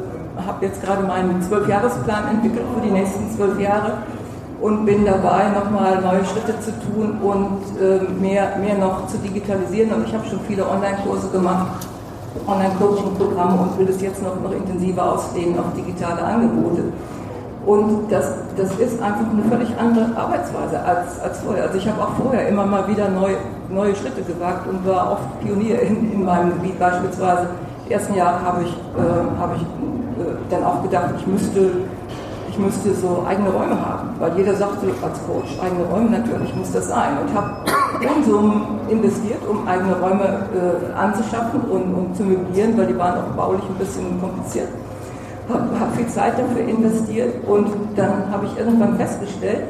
[0.46, 3.98] habe jetzt gerade meinen Zwölfjahresplan entwickelt für die nächsten zwölf Jahre
[4.60, 9.92] und bin dabei, nochmal neue Schritte zu tun und äh, mehr, mehr noch zu digitalisieren.
[9.92, 11.86] Und ich habe schon viele Online-Kurse gemacht,
[12.46, 16.84] Online-Coaching-Programme und will das jetzt noch, noch intensiver ausdehnen auf digitale Angebote.
[17.66, 21.64] Und das, das ist einfach eine völlig andere Arbeitsweise als, als vorher.
[21.64, 23.32] Also ich habe auch vorher immer mal wieder neu,
[23.70, 26.78] neue Schritte gewagt und war oft Pionier in, in meinem Gebiet.
[26.78, 27.48] Beispielsweise
[27.88, 31.70] die ersten Jahre habe ich, äh, hab ich äh, dann auch gedacht, ich müsste,
[32.50, 34.10] ich müsste so eigene Räume haben.
[34.18, 37.16] Weil jeder sagte als Coach, eigene Räume natürlich muss das sein.
[37.22, 37.50] Und habe
[38.14, 43.36] Unsummen investiert, um eigene Räume äh, anzuschaffen und, und zu möblieren, weil die waren auch
[43.36, 44.68] baulich ein bisschen kompliziert
[45.48, 49.64] habe hab viel Zeit dafür investiert und dann habe ich irgendwann festgestellt,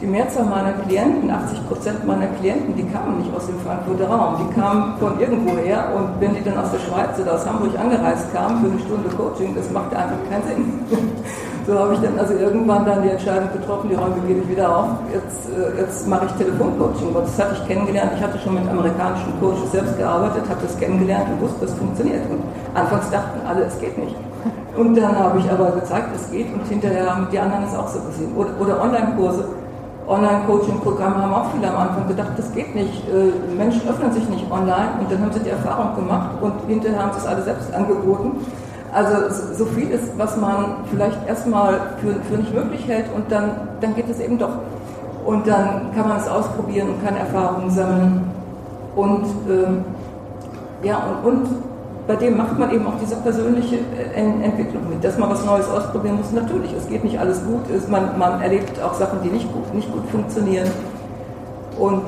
[0.00, 4.36] die Mehrzahl meiner Klienten, 80 Prozent meiner Klienten, die kamen nicht aus dem Frankfurter Raum,
[4.40, 8.32] die kamen von irgendwoher und wenn die dann aus der Schweiz oder aus Hamburg angereist
[8.32, 10.64] kamen für eine Stunde Coaching, das machte einfach keinen Sinn.
[11.66, 14.74] so habe ich dann also irgendwann dann die Entscheidung getroffen, die Räume gebe ich wieder
[14.74, 18.66] auf, jetzt, äh, jetzt mache ich Telefoncoaching, das hatte ich kennengelernt, ich hatte schon mit
[18.68, 22.24] amerikanischen Coaches selbst gearbeitet, habe das kennengelernt und wusste, das funktioniert.
[22.30, 22.40] Und
[22.72, 24.16] anfangs dachten alle, es geht nicht.
[24.76, 27.88] Und dann habe ich aber gezeigt, es geht und hinterher haben die anderen es auch
[27.88, 28.34] so gesehen.
[28.36, 29.44] Oder, oder Online-Kurse
[30.10, 33.08] Online-Coaching-Programme haben auch viele am Anfang gedacht, das geht nicht.
[33.08, 37.02] Äh, Menschen öffnen sich nicht online und dann haben sie die Erfahrung gemacht und hinterher
[37.02, 38.44] haben sie es alle selbst angeboten.
[38.92, 43.52] Also so viel ist, was man vielleicht erstmal für, für nicht möglich hält und dann,
[43.80, 44.50] dann geht es eben doch.
[45.24, 48.24] Und dann kann man es ausprobieren und kann Erfahrungen sammeln.
[48.96, 51.48] Und äh, ja, und, und
[52.10, 55.68] bei dem macht man eben auch diese persönliche äh, Entwicklung mit, dass man was Neues
[55.68, 56.32] ausprobieren muss.
[56.32, 59.92] Natürlich, es geht nicht alles gut, man, man erlebt auch Sachen, die nicht gut, nicht
[59.92, 60.68] gut funktionieren.
[61.78, 62.02] Und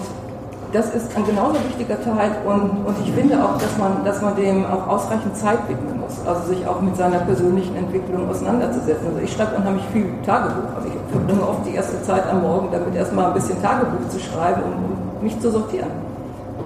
[0.73, 4.35] das ist ein genauso wichtiger Teil und, und ich finde auch, dass man, dass man
[4.35, 9.07] dem auch ausreichend Zeit widmen muss, also sich auch mit seiner persönlichen Entwicklung auseinanderzusetzen.
[9.07, 12.71] Also ich schreibe unheimlich viel Tagebuch, also ich verbringe oft die erste Zeit am Morgen
[12.73, 16.12] damit erstmal ein bisschen Tagebuch zu schreiben, um, um mich zu sortieren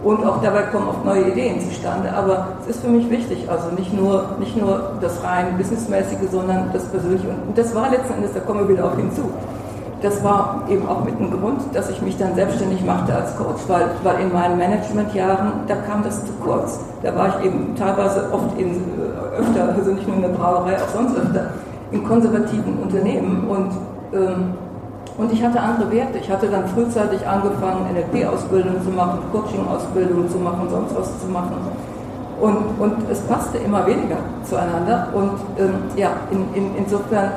[0.06, 2.12] und auch dabei kommen oft neue Ideen zustande.
[2.12, 6.70] Aber es ist für mich wichtig, also nicht nur, nicht nur das rein Businessmäßige, sondern
[6.72, 7.26] das Persönliche.
[7.26, 9.28] Und das war letzten Endes, da kommen wir wieder auch hinzu.
[10.02, 13.62] Das war eben auch mit dem Grund, dass ich mich dann selbstständig machte als Coach,
[13.66, 16.78] weil, weil in meinen Managementjahren, da kam das zu kurz.
[17.02, 20.76] Da war ich eben teilweise oft in, äh, öfter, also nicht nur in der Brauerei,
[20.76, 21.46] auch sonst öfter,
[21.90, 23.72] in konservativen Unternehmen und
[24.12, 24.54] ähm,
[25.18, 26.18] und ich hatte andere Werte.
[26.18, 31.56] Ich hatte dann frühzeitig angefangen, NLP-Ausbildung zu machen, Coaching-Ausbildung zu machen, sonst was zu machen.
[32.40, 35.08] Und, und es passte immer weniger zueinander.
[35.14, 37.30] Und ähm, ja, in, in, insofern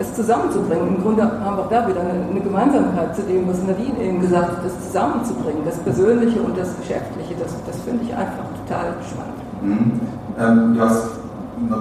[0.00, 0.96] es zusammenzubringen.
[0.96, 4.20] Im Grunde haben wir auch da wieder eine, eine, Gemeinsamkeit zu dem, was Nadine eben
[4.20, 8.94] gesagt hat, das zusammenzubringen, das Persönliche und das Geschäftliche, das, das finde ich einfach total
[9.04, 9.40] spannend.
[9.62, 10.00] Mhm.
[10.40, 11.10] Ähm, du hast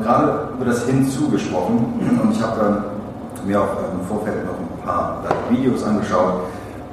[0.03, 2.98] gerade über das Hinzu gesprochen und ich habe ähm,
[3.45, 6.43] mir auch im Vorfeld noch ein paar Videos angeschaut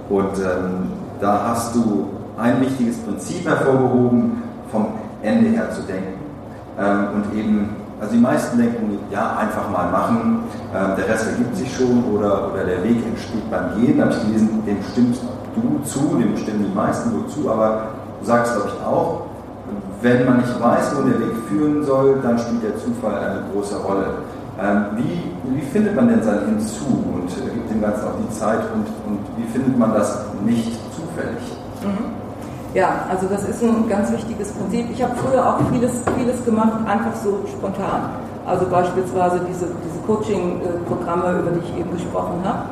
[0.08, 4.86] und ähm, da hast du ein wichtiges Prinzip hervorgehoben, vom
[5.22, 6.20] Ende her zu denken.
[6.78, 11.56] Ähm, und eben, also die meisten denken, ja, einfach mal machen, ähm, der Rest ergibt
[11.56, 14.00] sich schon oder, oder der Weg entsteht beim Gehen.
[14.00, 15.22] Habe ich gelesen, dem stimmst
[15.54, 17.88] du zu, dem stimmen die meisten so zu, aber
[18.20, 19.22] du sagst, glaube ich, auch,
[20.02, 23.76] wenn man nicht weiß, wo der Weg führen soll, dann spielt der Zufall eine große
[23.78, 24.06] Rolle.
[24.60, 28.60] Ähm, wie, wie findet man denn sein Hinzu und gibt dem Ganzen auch die Zeit
[28.74, 31.42] und, und wie findet man das nicht zufällig?
[31.82, 32.16] Mhm.
[32.74, 34.86] Ja, also das ist ein ganz wichtiges Prinzip.
[34.92, 38.10] Ich habe früher auch vieles, vieles gemacht, einfach so spontan.
[38.46, 42.68] Also beispielsweise diese, diese Coaching-Programme, über die ich eben gesprochen habe.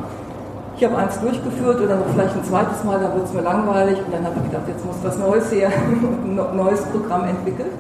[0.77, 3.99] Ich habe eins durchgeführt oder noch vielleicht ein zweites Mal, dann wurde es mir langweilig
[4.05, 5.71] und dann habe ich gedacht, jetzt muss was Neues her,
[6.27, 7.73] ein neues Programm entwickelt.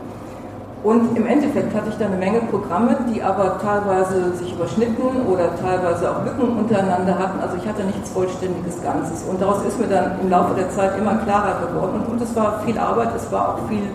[0.84, 5.56] Und im Endeffekt hatte ich da eine Menge Programme, die aber teilweise sich überschnitten oder
[5.56, 7.40] teilweise auch Lücken untereinander hatten.
[7.40, 9.24] Also ich hatte nichts vollständiges Ganzes.
[9.24, 12.04] Und daraus ist mir dann im Laufe der Zeit immer klarer geworden.
[12.06, 13.88] Und es war viel Arbeit, es war auch viel,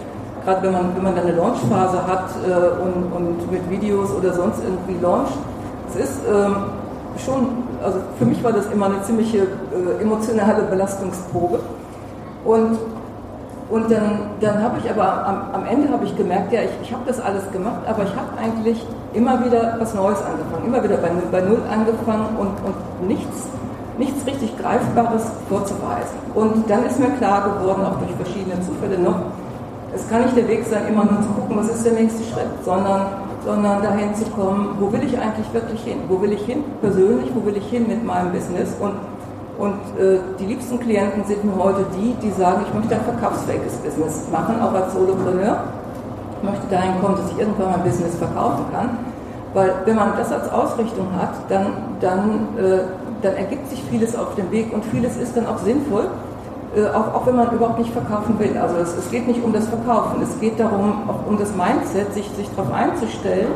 [0.43, 4.33] gerade wenn man, wenn man dann eine Launchphase hat äh, und, und mit Videos oder
[4.33, 5.37] sonst irgendwie launcht.
[5.89, 6.55] Es ist ähm,
[7.23, 11.59] schon, also für mich war das immer eine ziemliche äh, emotionale Belastungsprobe.
[12.45, 12.79] Und
[13.69, 16.91] und dann, dann habe ich aber am, am Ende habe ich gemerkt, ja, ich, ich
[16.91, 20.97] habe das alles gemacht, aber ich habe eigentlich immer wieder was Neues angefangen, immer wieder
[20.97, 23.47] bei, bei Null angefangen und, und nichts,
[23.99, 26.17] nichts richtig Greifbares vorzuweisen.
[26.33, 29.19] Und dann ist mir klar geworden, auch durch verschiedene Zufälle noch,
[29.93, 32.49] es kann nicht der Weg sein, immer nur zu gucken, was ist der nächste Schritt,
[32.65, 33.05] sondern,
[33.45, 35.97] sondern dahin zu kommen, wo will ich eigentlich wirklich hin?
[36.07, 37.29] Wo will ich hin persönlich?
[37.33, 38.75] Wo will ich hin mit meinem Business?
[38.79, 38.93] Und
[39.59, 43.75] und äh, die liebsten Klienten sind mir heute die, die sagen, ich möchte ein verkaufsfähiges
[43.83, 45.63] Business machen, auch als Solopreneur.
[46.41, 48.97] Ich möchte dahin kommen, dass ich irgendwann mein Business verkaufen kann.
[49.53, 51.67] Weil wenn man das als Ausrichtung hat, dann,
[51.99, 52.79] dann, äh,
[53.21, 56.07] dann ergibt sich vieles auf dem Weg und vieles ist dann auch sinnvoll,
[56.77, 58.55] äh, auch, auch wenn man überhaupt nicht verkaufen will.
[58.57, 62.13] Also es, es geht nicht um das Verkaufen, es geht darum, auch um das Mindset,
[62.13, 63.51] sich, sich darauf einzustellen,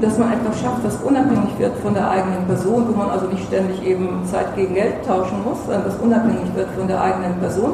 [0.00, 3.44] dass man etwas schafft, was unabhängig wird von der eigenen Person, wo man also nicht
[3.46, 7.72] ständig eben Zeit gegen Geld tauschen muss, sondern das unabhängig wird von der eigenen Person.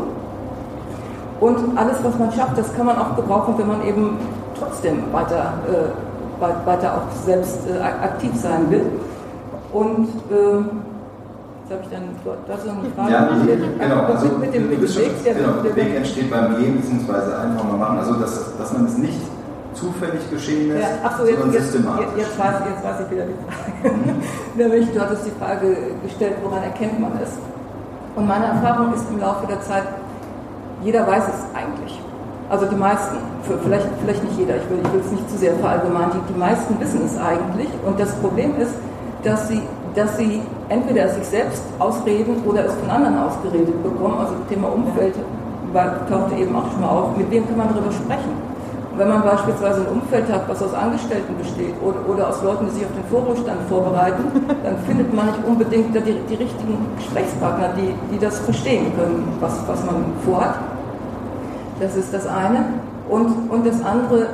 [1.41, 4.19] Und alles, was man schafft, das kann man auch gebrauchen, wenn man eben
[4.59, 8.87] trotzdem weiter, äh, weiter auch selbst äh, aktiv sein will.
[9.73, 10.65] Und äh,
[11.69, 13.11] Jetzt habe ich dann da so eine Frage.
[13.11, 13.27] Ja,
[13.89, 14.03] genau.
[14.07, 17.37] Also, mit, mit dem, mit dem Weg, der, genau, der Weg entsteht beim Gehen, beziehungsweise
[17.37, 17.99] einfach mal machen.
[17.99, 19.19] Also, dass, dass man es nicht
[19.77, 22.07] zufällig geschehen ist, ja, ach so, jetzt, sondern jetzt, systematisch.
[22.17, 23.95] Jetzt, weiß, jetzt weiß ich wieder die Frage.
[23.95, 24.89] Mhm.
[24.95, 27.31] du hattest die Frage gestellt, woran erkennt man es?
[28.17, 29.85] Und meine Erfahrung ist im Laufe der Zeit,
[30.83, 32.01] jeder weiß es eigentlich.
[32.49, 35.55] Also die meisten, vielleicht, vielleicht nicht jeder, ich will, ich will es nicht zu sehr
[35.57, 37.69] verallgemeinern, die, die meisten wissen es eigentlich.
[37.85, 38.73] Und das Problem ist,
[39.25, 39.63] dass sie,
[39.95, 44.17] dass sie entweder sich selbst ausreden oder es von anderen ausgeredet bekommen.
[44.19, 45.15] Also das Thema Umfeld
[46.09, 47.17] tauchte eben auch schon mal auf.
[47.17, 48.46] Mit wem kann man darüber sprechen?
[48.97, 52.73] Wenn man beispielsweise ein Umfeld hat, was aus Angestellten besteht oder, oder aus Leuten, die
[52.73, 54.25] sich auf den Vorruhestand vorbereiten,
[54.65, 59.61] dann findet man nicht unbedingt die, die richtigen Gesprächspartner, die, die das verstehen können, was,
[59.67, 60.55] was man vorhat.
[61.79, 62.65] Das ist das eine.
[63.09, 64.29] Und, und das andere,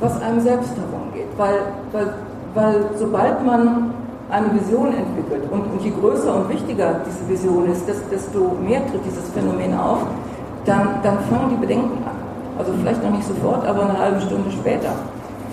[0.00, 1.28] was einem selbst herumgeht.
[1.36, 1.60] Weil,
[1.92, 2.14] weil,
[2.54, 3.92] weil sobald man
[4.30, 9.00] eine Vision entwickelt und, und je größer und wichtiger diese Vision ist, desto mehr tritt
[9.06, 10.00] dieses Phänomen auf,
[10.64, 12.17] dann, dann fangen die Bedenken an.
[12.58, 14.90] Also vielleicht noch nicht sofort, aber eine halbe Stunde später.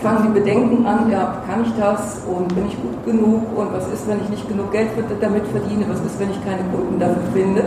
[0.01, 2.21] Fangen die Bedenken an, ja, kann ich das?
[2.27, 3.41] Und bin ich gut genug?
[3.55, 4.89] Und was ist, wenn ich nicht genug Geld
[5.21, 7.63] damit verdiene, was ist, wenn ich keine Kunden dafür finde.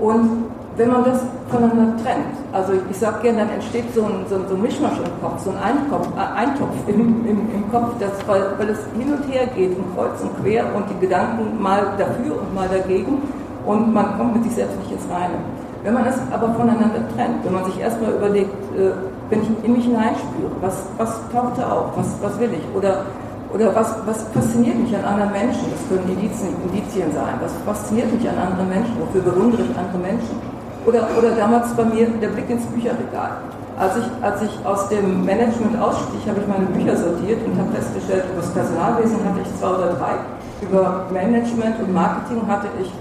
[0.00, 4.36] Und wenn man das voneinander trennt, also ich sage gerne, dann entsteht so ein, so,
[4.48, 8.12] so ein Mischmasch im Kopf, so ein Eintopf, äh, Eintopf im, im, im, Kopf, das,
[8.26, 11.82] weil, weil es hin und her geht und kreuz und quer und die Gedanken mal
[11.98, 13.22] dafür und mal dagegen.
[13.66, 15.34] Und man kommt mit sich selbst nicht ins Reine.
[15.82, 18.92] Wenn man es aber voneinander trennt, wenn man sich erstmal überlegt, äh,
[19.30, 22.76] wenn ich in mich hineinspüre, was, was taucht da auf, was, was will ich?
[22.76, 23.06] Oder,
[23.54, 28.12] oder was, was fasziniert mich an anderen Menschen, das können Indizien, Indizien sein, was fasziniert
[28.12, 30.36] mich an anderen Menschen, wofür bewundere ich andere Menschen?
[30.84, 33.40] Oder, oder damals bei mir der Blick ins Bücherregal.
[33.78, 37.72] Als ich, als ich aus dem Management ausstieg, habe ich meine Bücher sortiert und habe
[37.72, 40.20] festgestellt, über das Personalwesen hatte ich zwei oder drei,
[40.60, 42.92] über Management und Marketing hatte ich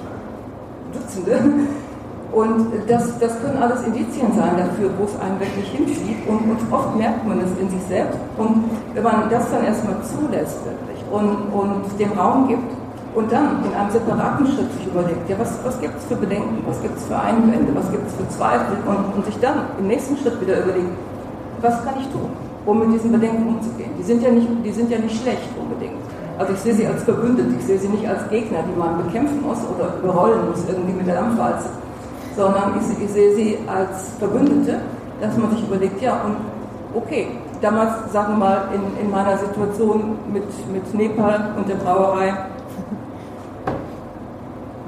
[0.93, 1.67] Dutzende.
[2.31, 6.29] Und das, das können alles Indizien sein dafür, wo es einen wirklich hinschiebt.
[6.29, 8.19] Und, und oft merkt man es in sich selbst.
[8.37, 12.69] Und wenn man das dann erstmal zulässt wirklich und, und dem Raum gibt,
[13.15, 16.63] und dann in einem separaten Schritt sich überlegt, ja, was, was gibt es für Bedenken,
[16.67, 19.87] was gibt es für Einwände, was gibt es für Zweifel und, und sich dann im
[19.87, 20.93] nächsten Schritt wieder überlegt,
[21.61, 22.29] was kann ich tun,
[22.65, 23.91] um mit diesen Bedenken umzugehen.
[23.97, 25.99] Die sind ja nicht, die sind ja nicht schlecht unbedingt.
[26.37, 29.41] Also ich sehe sie als Verbündete, ich sehe sie nicht als Gegner, die man bekämpfen
[29.41, 31.67] muss oder überrollen muss irgendwie mit der Dampfwalze,
[32.39, 34.79] sondern ich, ich sehe sie als Verbündete,
[35.19, 36.37] dass man sich überlegt, ja, und
[36.95, 37.27] okay,
[37.59, 42.33] damals, sagen wir mal, in, in meiner Situation mit, mit Nepal und der Brauerei,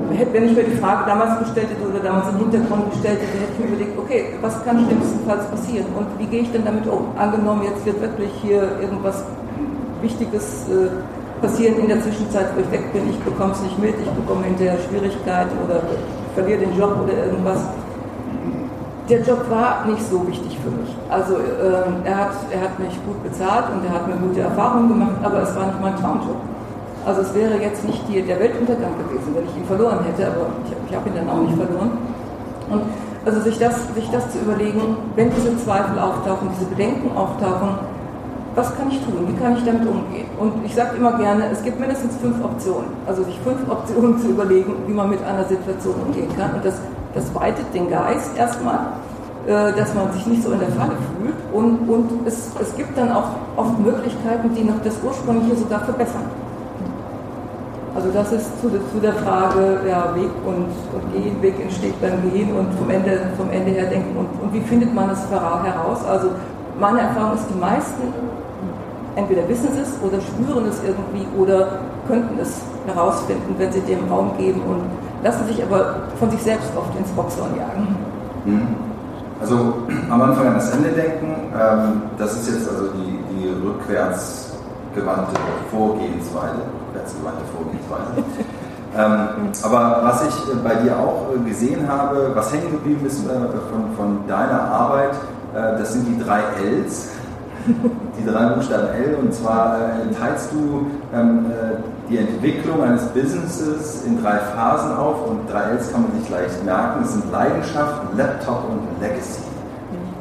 [0.32, 3.52] wenn ich mir die Frage damals gestellt hätte oder damals im Hintergrund gestellt hätte, hätte
[3.52, 7.08] ich mir überlegt, okay, was kann schlimmstenfalls passieren und wie gehe ich denn damit um?
[7.18, 9.26] Angenommen, jetzt wird wirklich hier irgendwas
[10.02, 10.88] Wichtiges äh,
[11.42, 14.46] passieren in der Zwischenzeit, wo ich weg bin, ich bekomme es nicht mit, ich bekomme
[14.46, 15.82] hinterher Schwierigkeiten oder
[16.34, 17.60] verliere den Job oder irgendwas.
[19.10, 20.96] Der Job war nicht so wichtig für mich.
[21.10, 24.88] Also ähm, er, hat, er hat mich gut bezahlt und er hat mir gute Erfahrungen
[24.88, 26.38] gemacht, aber es war nicht mein Traumjob.
[27.06, 30.48] Also es wäre jetzt nicht die, der Weltuntergang gewesen, wenn ich ihn verloren hätte, aber
[30.64, 31.98] ich, ich habe ihn dann auch nicht verloren.
[32.70, 32.84] Und
[33.26, 37.70] also sich das, sich das zu überlegen, wenn diese Zweifel auftauchen, diese Bedenken auftauchen,
[38.56, 40.28] was kann ich tun, wie kann ich damit umgehen?
[40.38, 42.90] Und ich sage immer gerne, es gibt mindestens fünf Optionen.
[43.08, 46.56] Also sich fünf Optionen zu überlegen, wie man mit einer Situation umgehen kann.
[46.56, 46.76] Und das,
[47.14, 48.80] das weitet den Geist erstmal,
[49.48, 51.36] äh, dass man sich nicht so in der Falle fühlt.
[51.54, 56.24] Und, und es, es gibt dann auch oft Möglichkeiten, die noch das Ursprüngliche sogar verbessern.
[57.94, 62.22] Also das ist zu, zu der Frage, ja, Weg und, und, Gehen, Weg entsteht beim
[62.32, 66.00] Gehen und vom Ende, vom Ende her denken und, und wie findet man es heraus?
[66.06, 66.30] Also
[66.80, 68.02] meine Erfahrung ist, die meisten
[69.16, 74.38] entweder wissen es oder spüren es irgendwie oder könnten es herausfinden, wenn sie dem Raum
[74.38, 74.84] geben und
[75.24, 77.96] lassen sich aber von sich selbst oft ins Boxhorn jagen.
[78.46, 78.76] Mhm.
[79.42, 79.74] Also
[80.10, 85.40] am Anfang an das Ende denken, ähm, das ist jetzt also die, die rückwärtsgewandte
[85.72, 88.24] Vorgehensweise rückwärtsgewandte Vorgehensweise.
[88.98, 93.26] ähm, aber was ich äh, bei dir auch äh, gesehen habe, was hängen geblieben ist
[93.26, 95.14] äh, von, von, deiner Arbeit,
[95.56, 97.10] äh, das sind die drei Ls,
[98.22, 104.04] die drei Buchstaben L, und zwar äh, teilst du ähm, äh, die Entwicklung eines Businesses
[104.06, 107.02] in drei Phasen auf und drei Ls kann man sich leicht merken.
[107.02, 109.42] Das sind Leidenschaft, Laptop und Legacy.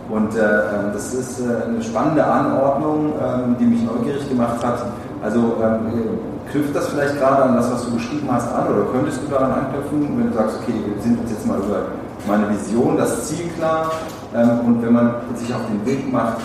[0.08, 4.86] Und ähm, das ist eine spannende Anordnung, ähm, die mich neugierig gemacht hat.
[5.22, 6.18] Also ähm,
[6.50, 9.52] knüpft das vielleicht gerade an das, was du beschrieben hast, an oder könntest du daran
[9.52, 11.82] anknüpfen, wenn du sagst, okay, wir sind uns jetzt mal über
[12.26, 13.90] meine Vision, das Ziel klar
[14.34, 16.38] ähm, und wenn man sich auf den Weg macht,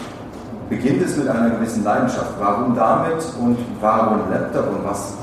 [0.70, 2.34] beginnt es mit einer gewissen Leidenschaft.
[2.40, 5.14] Warum damit und warum Laptop und was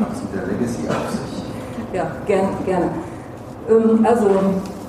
[0.00, 1.44] hat es mit der Legacy auf sich?
[1.92, 2.90] Ja, gerne, gerne.
[3.68, 4.28] Ähm, also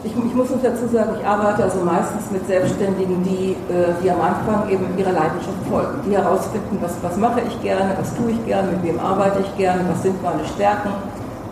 [0.03, 4.11] ich, ich, muss uns dazu sagen, ich arbeite also meistens mit Selbstständigen, die, äh, die
[4.11, 8.31] am Anfang eben ihrer Leidenschaft folgen, die herausfinden, was, was mache ich gerne, was tue
[8.31, 10.89] ich gerne, mit wem arbeite ich gerne, was sind meine Stärken,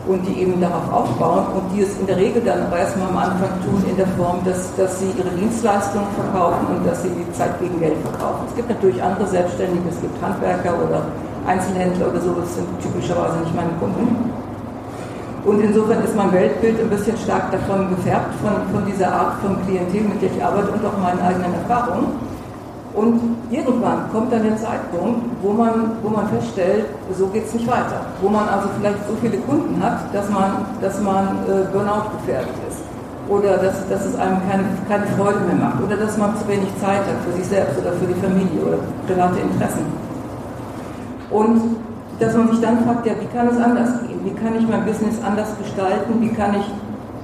[0.08, 3.18] und die eben darauf aufbauen und die es in der Regel dann aber erstmal am
[3.18, 7.32] Anfang tun in der Form, dass, dass sie ihre Dienstleistungen verkaufen und dass sie die
[7.32, 8.44] Zeit gegen Geld verkaufen.
[8.50, 11.08] Es gibt natürlich andere Selbstständige, es gibt Handwerker oder
[11.48, 14.32] Einzelhändler oder so, das sind typischerweise nicht meine Kunden.
[15.46, 19.60] Und insofern ist mein Weltbild ein bisschen stark davon gefärbt, von, von dieser Art von
[19.66, 22.33] Klientel, mit der ich arbeite und auch meinen eigenen Erfahrungen.
[22.94, 26.86] Und irgendwann kommt dann der Zeitpunkt, wo man, wo man feststellt,
[27.18, 28.06] so geht es nicht weiter.
[28.22, 32.54] Wo man also vielleicht so viele Kunden hat, dass man, dass man äh, Burnout gefährdet
[32.70, 32.82] ist.
[33.28, 35.82] Oder dass, dass es einem keine, keine Freude mehr macht.
[35.82, 38.78] Oder dass man zu wenig Zeit hat für sich selbst oder für die Familie oder
[39.08, 39.86] private Interessen.
[41.32, 41.78] Und
[42.20, 44.20] dass man sich dann fragt, ja, wie kann es anders gehen?
[44.24, 46.22] Wie kann ich mein Business anders gestalten?
[46.22, 46.70] Wie kann ich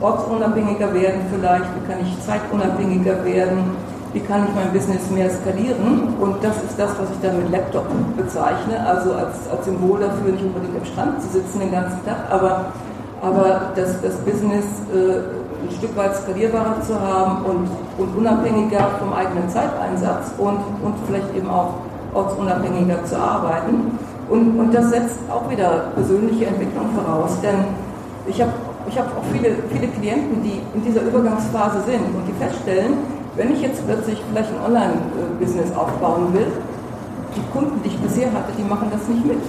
[0.02, 1.70] ortsunabhängiger werden vielleicht?
[1.78, 3.78] Wie kann ich zeitunabhängiger werden?
[4.14, 6.16] Wie kann ich mein Business mehr skalieren.
[6.20, 7.86] Und das ist das, was ich dann mit Laptop
[8.18, 12.26] bezeichne, also als, als Symbol dafür, nicht unbedingt am Strand zu sitzen den ganzen Tag,
[12.30, 12.66] aber,
[13.22, 19.14] aber das, das Business äh, ein Stück weit skalierbarer zu haben und, und unabhängiger vom
[19.14, 21.74] eigenen Zeiteinsatz und, und vielleicht eben auch
[22.14, 23.98] ortsunabhängiger zu arbeiten.
[24.30, 27.66] Und, und das setzt auch wieder persönliche Entwicklung voraus, denn
[28.28, 28.52] ich habe
[28.88, 32.94] ich hab auch viele, viele Klienten, die in dieser Übergangsphase sind und die feststellen,
[33.36, 36.48] wenn ich jetzt plötzlich vielleicht ein Online-Business aufbauen will,
[37.36, 39.40] die Kunden, die ich bisher hatte, die machen das nicht mit.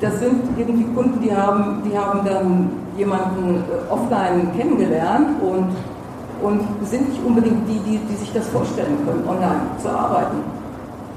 [0.00, 5.74] Das sind irgendwie Kunden, die haben, die haben dann jemanden äh, offline kennengelernt und,
[6.42, 10.38] und sind nicht unbedingt die, die, die sich das vorstellen können, online zu arbeiten.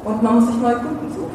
[0.04, 1.31] Und man muss sich neue Kunden suchen.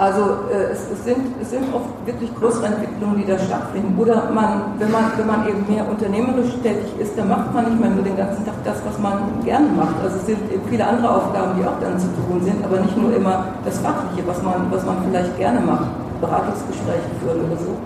[0.00, 3.92] Also äh, es, es, sind, es sind oft wirklich größere Entwicklungen, die da stattfinden.
[4.00, 7.76] Oder man, wenn, man, wenn man eben mehr unternehmerisch tätig ist, dann macht man nicht
[7.76, 10.00] mehr nur den ganzen Tag das, was man gerne macht.
[10.00, 12.96] Also es sind eben viele andere Aufgaben, die auch dann zu tun sind, aber nicht
[12.96, 15.92] nur immer das Fachliche, was man, was man vielleicht gerne macht,
[16.24, 17.76] Beratungsgespräche führen oder so.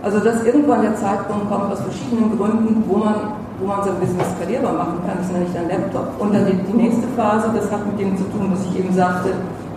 [0.00, 4.24] Also dass irgendwann der Zeitpunkt kommt, aus verschiedenen Gründen, wo man, wo man sein Business
[4.40, 6.16] skalierbar machen kann, das nenne ich dann Laptop.
[6.16, 8.94] Und dann die, die nächste Phase, das hat mit dem zu tun, was ich eben
[8.96, 9.36] sagte,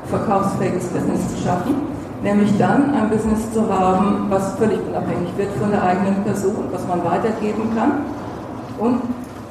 [0.09, 1.75] verkaufsfähiges Business zu schaffen,
[2.23, 6.85] nämlich dann ein Business zu haben, was völlig unabhängig wird von der eigenen Person, was
[6.87, 7.91] man weitergeben kann
[8.77, 9.01] und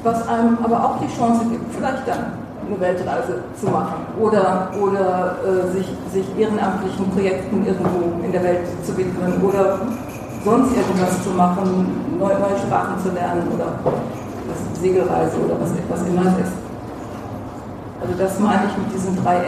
[0.03, 2.33] was einem aber auch die Chance gibt, vielleicht dann
[2.67, 8.61] eine Weltreise zu machen oder, oder äh, sich, sich ehrenamtlichen Projekten irgendwo in der Welt
[8.85, 9.79] zu widmen oder
[10.45, 13.73] sonst irgendwas zu machen, neue, neue Sprachen zu lernen oder
[14.79, 16.53] Segelreise oder was, was immer ist.
[18.01, 19.43] Also das meine ich mit diesen drei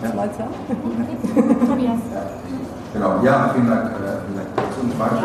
[0.00, 0.48] Schweizer.
[2.92, 3.90] genau, ja, vielen Dank.
[3.90, 4.48] Äh, vielen Dank.
[4.78, 5.16] Zum Frage.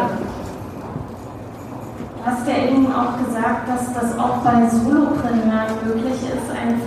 [2.22, 6.80] Du hast ja eben auch gesagt, dass das auch bei Solopreneuren möglich ist, ein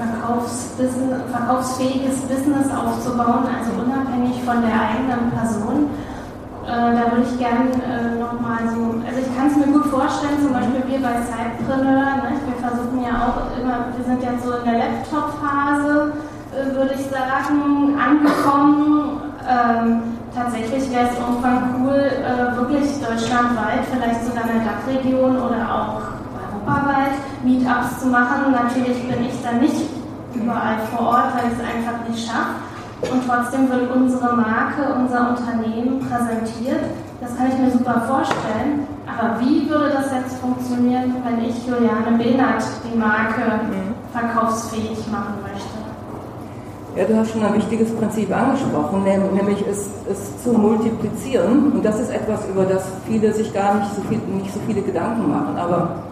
[1.33, 5.91] verkaufsfähiges Business aufzubauen, also unabhängig von der eigenen Person.
[6.65, 10.41] Äh, da würde ich gerne äh, nochmal so, also ich kann es mir gut vorstellen,
[10.41, 14.55] zum Beispiel wir bei Sidepreneur, ne, wir versuchen ja auch immer, wir sind jetzt so
[14.55, 16.13] in der Laptop-Phase,
[16.75, 19.21] würde ich sagen, angekommen.
[19.45, 20.03] Ähm,
[20.35, 26.15] tatsächlich wäre es irgendwann cool, äh, wirklich deutschlandweit, vielleicht sogar in der Dachregion oder auch
[26.65, 28.53] europaweit Meetups zu machen.
[28.53, 29.89] Natürlich bin ich dann nicht
[30.35, 33.13] überall vor Ort, weil ich es einfach nicht schaffe.
[33.13, 36.81] Und trotzdem wird unsere Marke, unser Unternehmen präsentiert.
[37.21, 38.87] Das kann ich mir super vorstellen.
[39.07, 43.95] Aber wie würde das jetzt funktionieren, wenn ich Juliane Behnert die Marke mhm.
[44.13, 45.44] verkaufsfähig machen möchte?
[46.97, 51.73] Ja, du hast schon ein wichtiges Prinzip angesprochen, nämlich es, es zu multiplizieren.
[51.73, 54.81] Und das ist etwas, über das viele sich gar nicht so, viel, nicht so viele
[54.81, 55.57] Gedanken machen.
[55.57, 56.05] Aber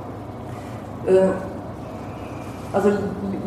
[1.07, 1.29] äh,
[2.73, 2.91] also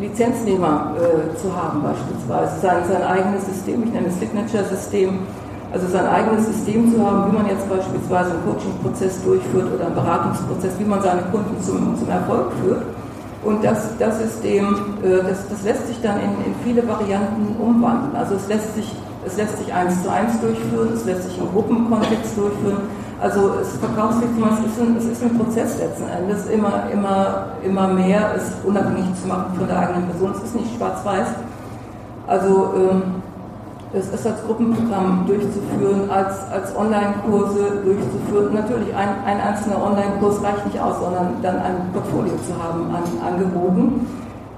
[0.00, 5.18] Lizenznehmer äh, zu haben beispielsweise, sein, sein eigenes System, ich nenne es Signature-System,
[5.72, 9.94] also sein eigenes System zu haben, wie man jetzt beispielsweise einen Coaching-Prozess durchführt oder einen
[9.94, 12.82] Beratungsprozess, wie man seine Kunden zum, zum Erfolg führt
[13.46, 18.14] und das, das System, äh, das, das lässt sich dann in, in viele Varianten umwandeln.
[18.16, 18.92] Also es lässt sich
[19.26, 22.82] es lässt sich eins zu eins durchführen, es lässt sich im Gruppenkontext durchführen.
[23.20, 27.88] Also es Verkaufswirksam, es ist ein, es ist ein Prozess letzten Endes, immer, immer, immer
[27.88, 30.32] mehr es unabhängig zu machen von der eigenen Person.
[30.36, 31.28] Es ist nicht schwarz-weiß.
[32.26, 33.02] Also ähm,
[33.96, 38.52] das ist als Gruppenprogramm durchzuführen, als, als Online-Kurse durchzuführen.
[38.52, 43.04] Natürlich, ein, ein einzelner Online-Kurs reicht nicht aus, sondern dann ein Portfolio zu haben an
[43.24, 44.06] Angeboten,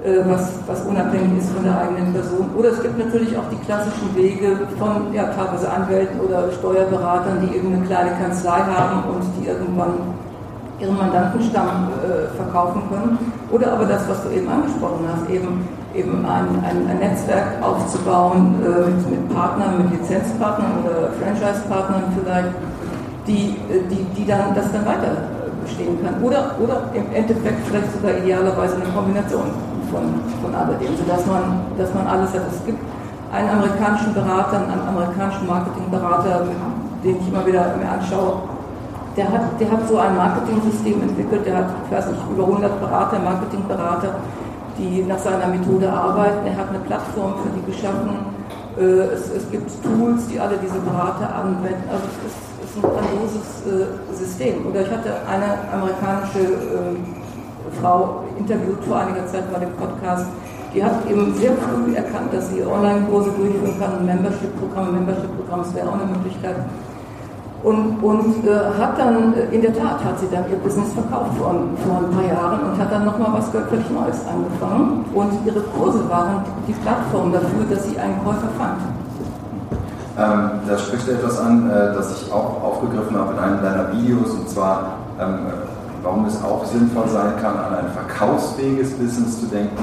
[0.02, 2.50] äh, was, was unabhängig ist von der eigenen Person.
[2.58, 7.56] Oder es gibt natürlich auch die klassischen Wege von ja, teilweise Anwälten oder Steuerberatern, die
[7.56, 10.18] eben eine kleine Kanzlei haben und die irgendwann
[10.80, 13.18] ihren Mandantenstamm äh, verkaufen können.
[13.52, 15.62] Oder aber das, was du eben angesprochen hast, eben
[15.98, 22.54] eben ein, ein, ein Netzwerk aufzubauen äh, mit, Partnern, mit Lizenzpartnern oder Franchise-Partnern vielleicht,
[23.26, 23.56] die,
[23.90, 25.12] die, die dann das dann weiter
[25.62, 26.22] bestehen kann.
[26.22, 29.50] Oder, oder im Endeffekt vielleicht sogar idealerweise eine Kombination
[29.90, 32.46] von, von alledem, sodass man, dass man alles hat.
[32.50, 32.78] Es gibt
[33.32, 36.48] einen amerikanischen Berater, einen amerikanischen Marketingberater,
[37.04, 38.40] den ich immer wieder mir anschaue,
[39.16, 42.80] der hat, der hat so ein Marketing-System entwickelt, der hat, ich weiß nicht, über 100
[42.80, 44.14] Berater, Marketingberater,
[44.78, 46.46] die nach seiner Methode arbeiten.
[46.46, 48.10] Er hat eine Plattform für die geschaffen.
[48.78, 51.84] Äh, es, es gibt Tools, die alle diese Berater anwenden.
[51.90, 54.66] Also es ist, es ist ein grandioses äh, System.
[54.66, 60.26] Oder ich hatte eine amerikanische äh, Frau interviewt vor einiger Zeit bei dem Podcast,
[60.74, 65.74] die hat eben sehr früh erkannt, dass sie Online-Kurse durchführen kann, ein Membership-Programm, Membership-Programm, das
[65.74, 66.56] wäre auch eine Möglichkeit.
[67.64, 71.32] Und, und äh, hat dann, äh, in der Tat hat sie dann ihr Business verkauft
[71.36, 71.54] vor,
[71.84, 75.04] vor ein paar Jahren und hat dann nochmal was völlig Neues angefangen.
[75.12, 78.78] Und ihre Kurse waren die Plattform dafür, dass sie einen Käufer fand.
[80.18, 84.30] Ähm, da spricht etwas an, äh, das ich auch aufgegriffen habe in einem deiner Videos,
[84.30, 85.46] und zwar, ähm,
[86.02, 89.82] warum es auch sinnvoll sein kann, an ein verkaufsfähiges Business zu denken.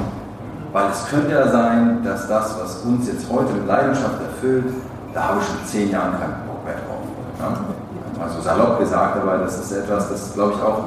[0.71, 4.73] Weil es könnte ja sein, dass das, was uns jetzt heute mit Leidenschaft erfüllt,
[5.13, 7.14] da habe ich schon zehn Jahre keinen Bock mehr drauf.
[7.39, 8.23] Ja?
[8.23, 10.85] Also salopp gesagt, aber das ist etwas, das glaube ich auch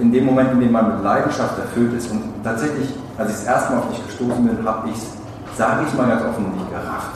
[0.00, 3.44] in dem Moment, in dem man mit Leidenschaft erfüllt ist und tatsächlich, als ich das
[3.44, 5.06] erste Mal auf dich gestoßen bin, habe ich es,
[5.56, 7.10] sage ich mal ganz offen, nicht gerafft.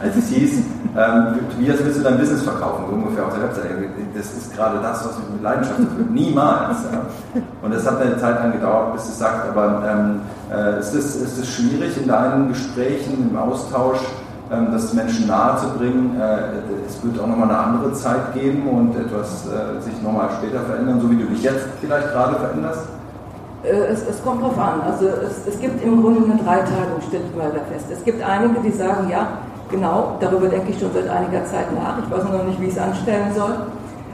[0.00, 0.52] Als es hieß,
[0.96, 3.68] ähm, wie willst du dein Business verkaufen, so ungefähr auf der Webseite.
[4.14, 6.10] Das ist gerade das, was mich mit Leidenschaft erfüllt.
[6.10, 6.78] Niemals.
[6.92, 7.40] Ja.
[7.62, 10.20] Und es hat eine Zeit lang gedauert, bis es sagt, aber ähm,
[10.52, 14.00] äh, ist, es, ist es schwierig in deinen Gesprächen, im Austausch,
[14.48, 16.20] das Menschen nahe zu bringen.
[16.20, 20.60] Äh, es wird auch nochmal eine andere Zeit geben und etwas äh, sich nochmal später
[20.60, 22.86] verändern, so wie du dich jetzt vielleicht gerade veränderst?
[23.64, 24.80] Äh, es, es, kommt drauf an.
[24.82, 27.86] Also es, es, gibt im Grunde eine Dreiteilung, stellt man da fest.
[27.90, 29.28] Es gibt einige, die sagen, ja,
[29.70, 31.98] genau, darüber denke ich schon seit einiger Zeit nach.
[31.98, 33.54] Ich weiß noch nicht, wie ich es anstellen soll.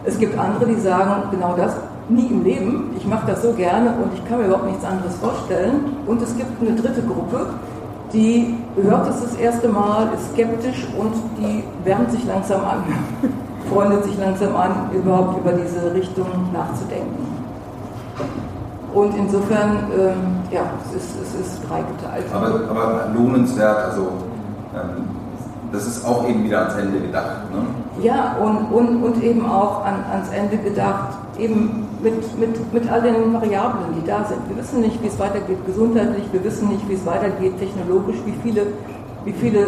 [0.04, 1.72] Es gibt andere, die sagen, genau das,
[2.08, 2.90] nie im Leben.
[2.96, 5.96] Ich mache das so gerne und ich kann mir überhaupt nichts anderes vorstellen.
[6.06, 7.46] Und es gibt eine dritte Gruppe,
[8.12, 12.82] die hört es das erste Mal, ist skeptisch und die wärmt sich langsam an,
[13.72, 17.26] freundet sich langsam an, überhaupt über diese Richtung nachzudenken.
[18.94, 22.24] Und insofern, ähm, ja, es ist, es ist dreigeteilt.
[22.32, 24.08] Aber, aber lohnenswert, also
[24.74, 25.04] ähm,
[25.72, 27.50] das ist auch eben wieder ans Ende gedacht.
[27.52, 28.02] Ne?
[28.02, 33.02] Ja, und, und, und eben auch an, ans Ende gedacht, eben mit, mit, mit all
[33.02, 34.40] den Variablen, die da sind.
[34.48, 38.34] Wir wissen nicht, wie es weitergeht gesundheitlich, wir wissen nicht, wie es weitergeht technologisch, wie
[38.42, 38.66] viele,
[39.24, 39.66] wie viele äh,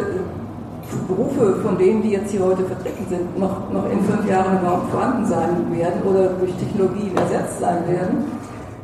[1.06, 4.90] Berufe von denen, die jetzt hier heute vertreten sind, noch, noch in fünf Jahren überhaupt
[4.90, 8.24] vorhanden sein werden oder durch Technologie ersetzt sein werden.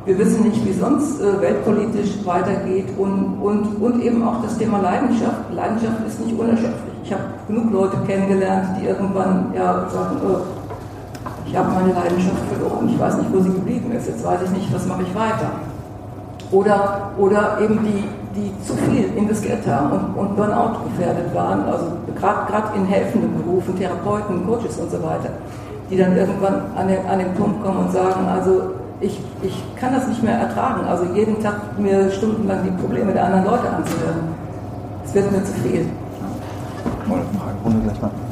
[0.05, 4.57] Wir wissen nicht, wie es sonst äh, weltpolitisch weitergeht und, und, und eben auch das
[4.57, 5.51] Thema Leidenschaft.
[5.53, 6.93] Leidenschaft ist nicht unerschöpflich.
[7.03, 10.66] Ich habe genug Leute kennengelernt, die irgendwann ja, sagen, oh,
[11.47, 14.51] ich habe meine Leidenschaft verloren, ich weiß nicht, wo sie geblieben ist, jetzt weiß ich
[14.51, 15.51] nicht, was mache ich weiter.
[16.51, 18.03] Oder, oder eben die,
[18.35, 23.77] die zu viel investiert haben und, und Burnout gefährdet waren, also gerade in helfenden Berufen,
[23.77, 25.29] Therapeuten, Coaches und so weiter,
[25.89, 29.93] die dann irgendwann an den, an den Punkt kommen und sagen, also ich, ich kann
[29.93, 34.35] das nicht mehr ertragen, also jeden Tag mir stundenlang die Probleme der anderen Leute anzuhören.
[35.05, 35.87] Es wird mir zu viel.
[37.05, 38.26] Fragerunde gleich mal.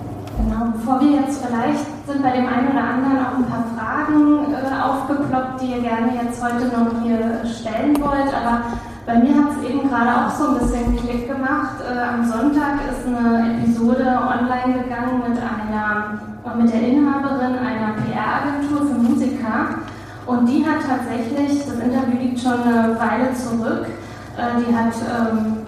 [0.45, 4.53] Genau, bevor wir jetzt vielleicht sind bei dem einen oder anderen auch ein paar Fragen
[4.53, 8.29] äh, aufgeploppt, die ihr gerne jetzt heute noch hier stellen wollt.
[8.29, 8.61] Aber
[9.07, 11.81] bei mir hat es eben gerade auch so ein bisschen Klick gemacht.
[11.81, 16.21] Äh, am Sonntag ist eine Episode online gegangen mit einer,
[16.55, 19.81] mit der Inhaberin einer PR-Agentur für Musiker.
[20.27, 23.87] Und die hat tatsächlich, das Interview liegt schon eine Weile zurück,
[24.37, 25.64] äh, die hat ähm,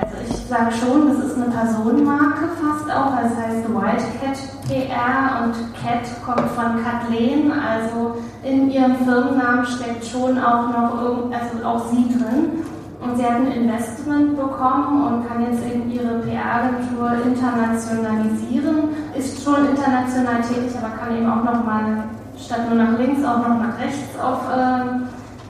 [0.00, 3.16] also ich sage schon, das ist eine Personenmarke fast auch.
[3.20, 4.38] Das heißt White Cat
[4.68, 7.52] PR und Cat kommt von Kathleen.
[7.52, 12.64] Also in ihrem Firmennamen steckt schon auch noch irgend, also auch sie drin.
[13.00, 18.88] Und sie hat ein Investment bekommen und kann jetzt eben ihre PR-Agentur internationalisieren.
[19.16, 22.04] Ist schon international tätig, aber kann eben auch noch mal
[22.36, 25.07] statt nur nach links auch noch nach rechts auf äh,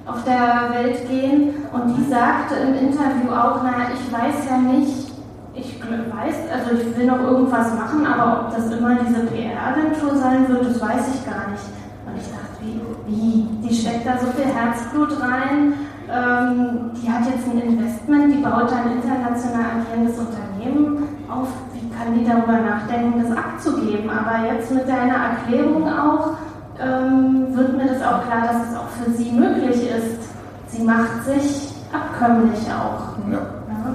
[0.08, 1.54] auf der Welt gehen.
[1.72, 5.12] Und die sagte im Interview auch, naja, ich weiß ja nicht,
[5.54, 10.48] ich weiß, also ich will noch irgendwas machen, aber ob das immer diese PR-Agentur sein
[10.48, 11.64] wird, das weiß ich gar nicht.
[12.06, 13.68] Und ich dachte, wie, wie?
[13.68, 15.74] Die steckt da so viel Herzblut rein,
[16.10, 21.48] ähm, die hat jetzt ein Investment, die baut ein international agierendes Unternehmen auf.
[21.74, 24.08] Wie kann die darüber nachdenken, das abzugeben?
[24.08, 26.38] Aber jetzt mit deiner Erklärung auch,
[26.80, 30.28] ähm, wird mir das auch klar, dass es auch für sie möglich ist.
[30.68, 33.16] Sie macht sich abkömmlich auch.
[33.30, 33.38] Ja.
[33.38, 33.94] ja.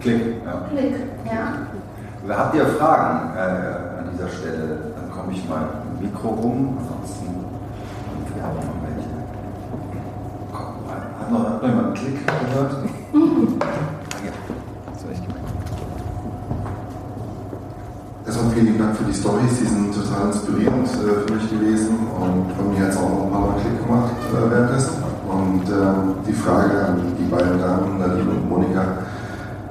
[0.00, 0.42] Klick.
[0.44, 0.62] Ja.
[0.70, 0.94] Klick,
[1.26, 2.36] ja.
[2.36, 4.78] Habt ihr Fragen äh, an dieser Stelle?
[4.96, 5.68] Dann komme ich mal
[6.00, 7.44] Mikro rum, ansonsten
[8.34, 9.08] wir haben noch welche.
[10.52, 12.74] Komm, hat noch, hat noch jemand einen Klick gehört?
[18.30, 22.46] Erstmal vielen Dank für die Stories, die sind total inspirierend äh, für mich gewesen und
[22.54, 25.02] von mir hat es auch noch ein paar Mal Klick gemacht äh, währenddessen.
[25.26, 28.82] Und äh, die Frage an die beiden Damen, Nadine und Monika,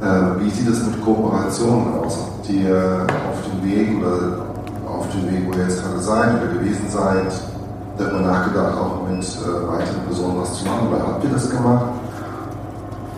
[0.02, 2.20] äh, wie sieht es mit Kooperationen aus?
[2.20, 4.44] Habt ihr auf dem Weg oder
[4.92, 7.32] auf dem Weg, wo ihr jetzt gerade seid oder gewesen seid,
[7.98, 10.90] darüber nachgedacht, auch mit äh, weiteren Personen was zu machen?
[10.90, 11.86] Oder habt ihr das gemacht?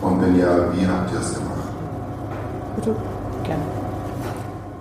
[0.02, 1.66] Und wenn ja, wie habt ihr das gemacht?
[2.76, 2.94] Bitte,
[3.42, 3.81] gerne.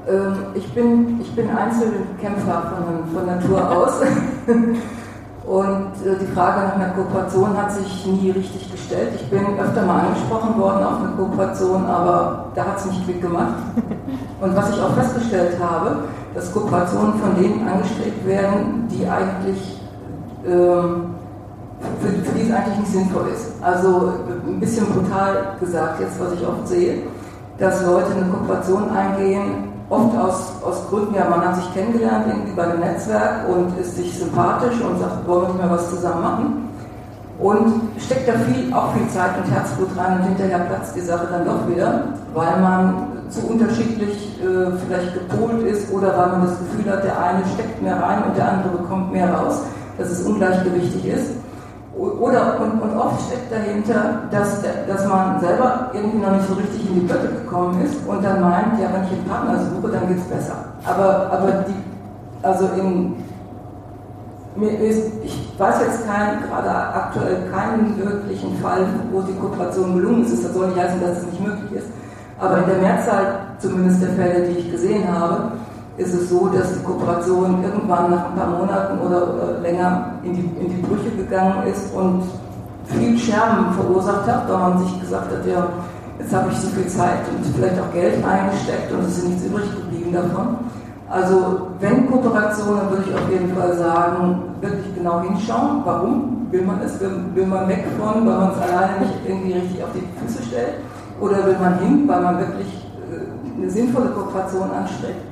[0.08, 4.02] Ähm, ich, bin, ich bin Einzelkämpfer von, von Natur aus.
[5.46, 9.10] Und äh, die Frage nach einer Kooperation hat sich nie richtig gestellt.
[9.16, 13.22] Ich bin öfter mal angesprochen worden auf eine Kooperation, aber da hat es nicht Klick
[13.22, 13.56] gemacht.
[14.40, 19.82] Und was ich auch festgestellt habe, dass Kooperationen von denen angestrebt werden, die eigentlich
[20.48, 21.16] ähm,
[22.00, 23.52] für, für die es eigentlich nicht sinnvoll ist.
[23.62, 24.14] Also
[24.48, 27.04] ein bisschen brutal gesagt jetzt, was ich oft sehe,
[27.58, 32.54] dass Leute eine Kooperation eingehen, oft aus, aus Gründen, ja, man hat sich kennengelernt irgendwie
[32.54, 36.22] bei einem Netzwerk und ist sich sympathisch und sagt, wollen wir nicht mehr was zusammen
[36.22, 36.70] machen?
[37.40, 41.28] Und steckt da viel, auch viel Zeit und Herzblut rein und hinterher platzt die Sache
[41.30, 46.60] dann doch wieder, weil man zu unterschiedlich äh, vielleicht gepolt ist oder weil man das
[46.60, 49.62] Gefühl hat, der eine steckt mehr rein und der andere bekommt mehr raus,
[49.98, 51.32] dass es ungleichgewichtig ist.
[51.98, 56.90] Oder, und, und, oft steckt dahinter, dass, dass man selber irgendwie noch nicht so richtig
[56.90, 60.08] in die Pötte gekommen ist und dann meint, ja, wenn ich einen Partner suche, dann
[60.08, 60.56] geht es besser.
[60.86, 61.76] Aber, aber die,
[62.42, 63.16] also in,
[64.56, 70.26] mir ist, ich weiß jetzt kein, gerade aktuell keinen wirklichen Fall, wo die Kooperation gelungen
[70.26, 70.46] ist.
[70.46, 71.88] Das soll nicht heißen, dass es nicht möglich ist.
[72.40, 75.52] Aber in der Mehrzahl zumindest der Fälle, die ich gesehen habe,
[75.98, 80.34] ist es so, dass die Kooperation irgendwann nach ein paar Monaten oder, oder länger in
[80.34, 82.24] die, in die Brüche gegangen ist und
[82.86, 85.68] viel Scherben verursacht hat, weil man sich gesagt hat, ja,
[86.18, 89.46] jetzt habe ich so viel Zeit und vielleicht auch Geld eingesteckt und es ist nichts
[89.46, 90.58] übrig geblieben davon.
[91.10, 96.64] Also wenn Kooperation, dann würde ich auf jeden Fall sagen, wirklich genau hinschauen, warum will
[96.64, 99.90] man es, will, will man weg von, weil man es alleine nicht irgendwie richtig auf
[99.94, 100.76] die Füße stellt,
[101.20, 105.31] oder will man hin, weil man wirklich äh, eine sinnvolle Kooperation anstrebt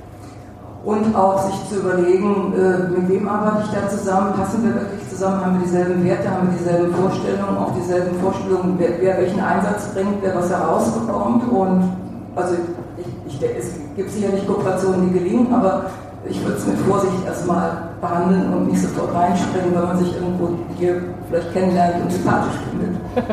[0.83, 5.09] und auch sich zu überlegen, äh, mit wem arbeite ich da zusammen, passen wir wirklich
[5.09, 9.41] zusammen, haben wir dieselben Werte, haben wir dieselben Vorstellungen, auch dieselben Vorstellungen, wer, wer welchen
[9.41, 11.51] Einsatz bringt, wer was herausbekommt?
[11.51, 11.91] Und
[12.35, 12.55] also
[12.97, 15.87] ich, ich, es gibt sicherlich Kooperationen, die gelingen, aber
[16.25, 20.49] ich würde es mit Vorsicht erstmal behandeln und nicht sofort reinspringen, wenn man sich irgendwo
[20.77, 23.01] hier vielleicht kennenlernt und sympathisch findet.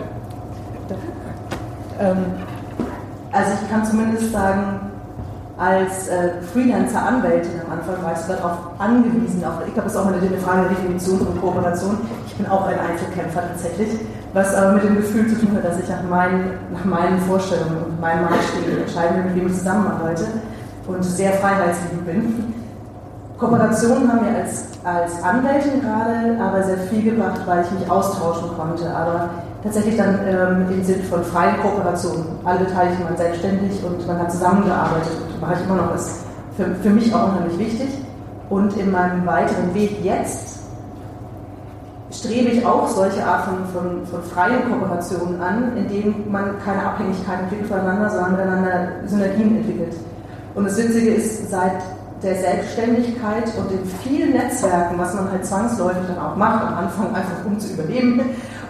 [2.00, 2.16] ähm,
[3.30, 4.85] also ich kann zumindest sagen,
[5.58, 9.42] als äh, Freelancer-Anwältin am Anfang warst du darauf angewiesen.
[9.44, 11.98] Auf, ich glaube, das ist auch eine Frage der Definition von Kooperation.
[12.26, 14.00] Ich bin auch ein Einzelkämpfer tatsächlich,
[14.34, 17.84] was aber mit dem Gefühl zu tun hat, dass ich nach meinen, nach meinen Vorstellungen
[17.86, 20.26] und meinen Maßstäben entscheiden will, mit wem ich zusammenarbeite
[20.86, 22.54] und sehr freiheitsliebend bin.
[23.38, 28.50] Kooperationen haben mir als, als Anwältin gerade aber sehr viel gebracht, weil ich mich austauschen
[28.56, 28.94] konnte.
[28.94, 29.30] Aber
[29.66, 32.24] tatsächlich dann ähm, im Sinn von freien Kooperationen.
[32.44, 36.20] Alle Beteiligten waren selbstständig und man hat zusammengearbeitet und mache ich immer noch, ist
[36.56, 37.88] für, für mich auch unheimlich wichtig.
[38.48, 40.60] Und in meinem weiteren Weg jetzt
[42.12, 46.84] strebe ich auch solche Art von, von, von freien Kooperationen an, in denen man keine
[46.84, 49.96] Abhängigkeit entwickelt voneinander, sondern miteinander Synergien entwickelt.
[50.54, 51.82] Und das Witzige ist, seit
[52.22, 57.14] der Selbstständigkeit und den vielen Netzwerken, was man halt zwangsläufig dann auch macht, am Anfang
[57.14, 58.20] einfach um zu überleben,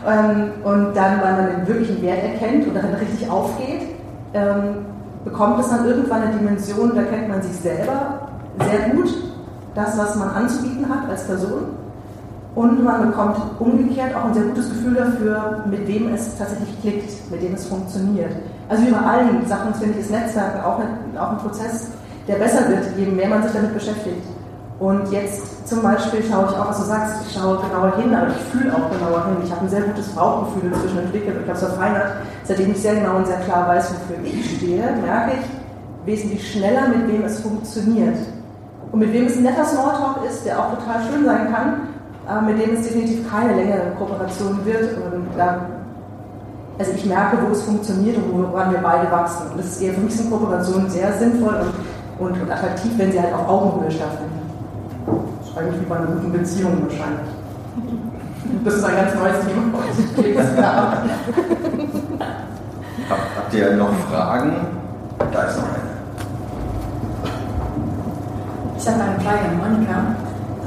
[0.06, 3.82] und dann, weil man den wirklichen Wert erkennt und darin richtig aufgeht,
[4.34, 4.86] ähm,
[5.24, 8.28] bekommt es dann irgendwann eine Dimension, da kennt man sich selber
[8.70, 9.12] sehr gut,
[9.74, 11.76] das, was man anzubieten hat als Person.
[12.54, 17.30] Und man bekommt umgekehrt auch ein sehr gutes Gefühl dafür, mit wem es tatsächlich klickt,
[17.30, 18.32] mit dem es funktioniert.
[18.68, 20.80] Also wie bei allen Sachen finde ich ist Netzwerken auch,
[21.20, 21.88] auch ein Prozess,
[22.26, 24.22] der besser wird, je mehr man sich damit beschäftigt.
[24.78, 28.28] Und jetzt zum Beispiel schaue ich auch, was du sagst, ich schaue genauer hin, aber
[28.28, 29.36] ich fühle auch genauer hin.
[29.42, 32.12] Ich habe ein sehr gutes Bauchgefühl inzwischen entwickelt und ich habe es verfeinert.
[32.44, 36.88] Seitdem ich sehr genau und sehr klar weiß, wofür ich stehe, merke ich wesentlich schneller,
[36.88, 38.18] mit wem es funktioniert.
[38.92, 41.88] Und mit wem es ein netter Smalltalk ist, der auch total schön sein kann,
[42.26, 44.92] aber mit dem es definitiv keine längere Kooperation wird.
[44.98, 45.58] Und, ja,
[46.78, 49.50] also ich merke, wo es funktioniert und woran wir beide wachsen.
[49.50, 51.54] Und das ist eher für mich sind Kooperationen sehr sinnvoll
[52.18, 54.45] und, und, und attraktiv, wenn sie halt auf Augenhöhe stattfinden
[55.56, 57.30] eigentlich wie bei einer guten Beziehung wahrscheinlich.
[58.64, 59.78] Das ist ein ganz neues Thema.
[63.08, 64.52] Habt ihr noch Fragen?
[65.32, 65.86] Da ist noch eine.
[68.78, 69.96] Ich habe eine Frage an Monika.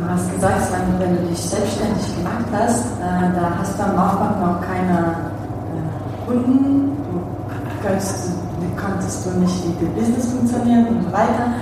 [0.10, 4.40] hast gesagt, wenn, wenn, du dich selbstständig gemacht hast, äh, da hast du am Anfang
[4.42, 11.04] noch keine äh, Kunden, du, kannst, du kanntest du nicht, wie das Business funktioniert und
[11.04, 11.54] so weiter.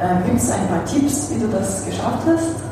[0.00, 2.67] Äh, Gibt es ein paar Tipps, wie du das geschafft hast?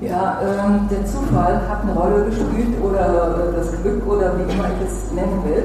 [0.00, 4.86] Ja, ähm, der Zufall hat eine Rolle gespielt oder das Glück oder wie immer ich
[4.86, 5.64] es nennen will.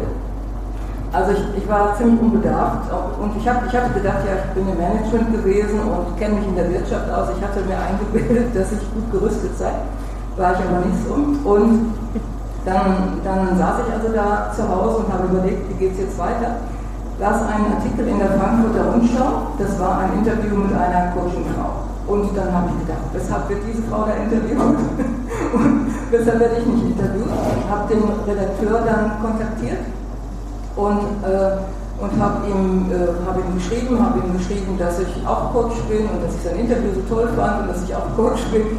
[1.14, 2.90] Also ich, ich war ziemlich unbedarft
[3.22, 6.48] und ich, hab, ich hatte gedacht, ja, ich bin im Management gewesen und kenne mich
[6.48, 7.30] in der Wirtschaft aus.
[7.38, 9.70] Ich hatte mir eingebildet, dass ich gut gerüstet sei.
[10.36, 11.14] War ich aber nicht so.
[11.14, 11.94] Und
[12.66, 16.18] dann, dann saß ich also da zu Hause und habe überlegt, wie geht es jetzt
[16.18, 16.58] weiter.
[17.20, 21.83] Las einen Artikel in der Frankfurter Rundschau, das war ein Interview mit einer Coachingfrau.
[22.08, 24.60] Und dann habe ich gedacht, weshalb wird diese Frau da interviewt?
[25.56, 27.32] und weshalb werde ich nicht interviewt?
[27.70, 29.88] Habe den Redakteur dann kontaktiert
[30.76, 31.64] und, äh,
[32.04, 36.04] und habe ihm, äh, hab ihm geschrieben, habe ihm geschrieben, dass ich auch Coach bin
[36.12, 38.76] und dass ich sein Interview so toll fand und dass ich auch Coach bin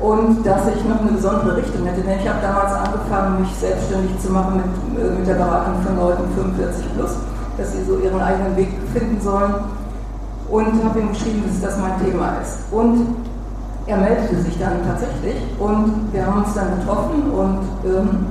[0.00, 2.00] und dass ich noch eine besondere Richtung hätte.
[2.00, 5.96] Denn ich habe damals angefangen, mich selbstständig zu machen mit, äh, mit der Beratung von
[6.00, 6.24] Leuten
[6.56, 7.20] 45 plus,
[7.58, 9.81] dass sie so ihren eigenen Weg finden sollen
[10.50, 12.58] und habe ihm geschrieben, dass das mein Thema ist.
[12.70, 13.16] Und
[13.86, 18.26] er meldete sich dann tatsächlich und wir haben uns dann getroffen und ähm,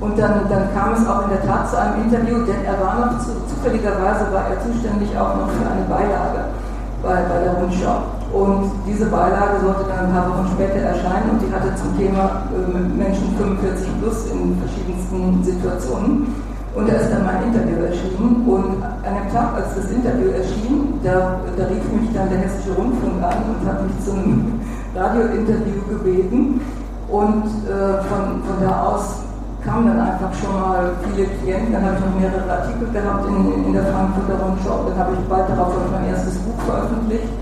[0.00, 3.02] und dann, dann kam es auch in der Tat zu einem Interview, denn er war
[3.02, 6.54] noch zu, zufälligerweise war er zuständig auch noch für eine Beilage
[7.02, 8.06] bei, bei der Rundschau.
[8.32, 12.46] Und diese Beilage sollte dann ein paar Wochen später erscheinen und die hatte zum Thema
[12.54, 16.34] äh, Menschen 45 plus in verschiedensten Situationen.
[16.76, 18.78] Und da ist dann mein Interview erschienen und
[19.08, 23.22] an dem Tag, als das Interview erschien, da, da rief mich dann der Hessische Rundfunk
[23.24, 24.60] an und hat mich zum
[24.94, 26.60] Radiointerview gebeten.
[27.08, 29.24] Und äh, von, von da aus
[29.64, 31.72] kamen dann einfach schon mal viele Klienten.
[31.72, 34.84] Dann habe ich noch mehrere Artikel gehabt in, in der Frankfurter Rundschau.
[34.88, 37.32] Dann habe ich bald darauf mein erstes Buch veröffentlicht.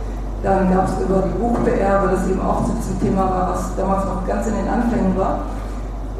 [0.42, 4.04] Dann gab es über die weil das eben auch zu diesem Thema war, was damals
[4.04, 5.40] noch ganz in den Anfängen war.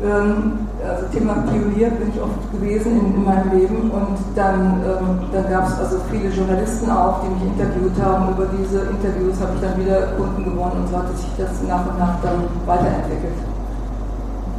[0.03, 5.19] Ähm, also Thema Pionier bin ich oft gewesen in, in meinem Leben und dann, ähm,
[5.33, 8.31] dann gab es also viele Journalisten auch, die mich interviewt haben.
[8.31, 11.87] Über diese Interviews habe ich dann wieder Kunden gewonnen und so hat sich das nach
[11.87, 13.35] und nach dann weiterentwickelt.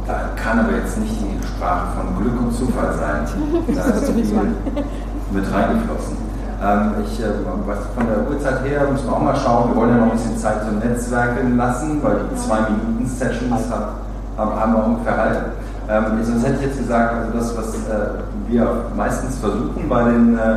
[0.06, 3.28] Da kann aber jetzt nicht die Sprache von Glück und Zufall sein.
[3.74, 4.24] Da ist so viel
[5.30, 6.16] mit reingeflossen.
[6.60, 7.28] Ähm, ich, äh,
[7.66, 9.70] was von der Uhrzeit her müssen wir auch mal schauen.
[9.70, 13.70] Wir wollen ja noch ein bisschen Zeit zum Netzwerken lassen, weil die zwei Minuten Sessions
[13.70, 15.38] haben, haben wir ungefähr halt.
[15.90, 18.10] Ähm, sonst hätte ich jetzt gesagt, also das, was äh,
[18.48, 20.56] wir meistens versuchen bei den, äh,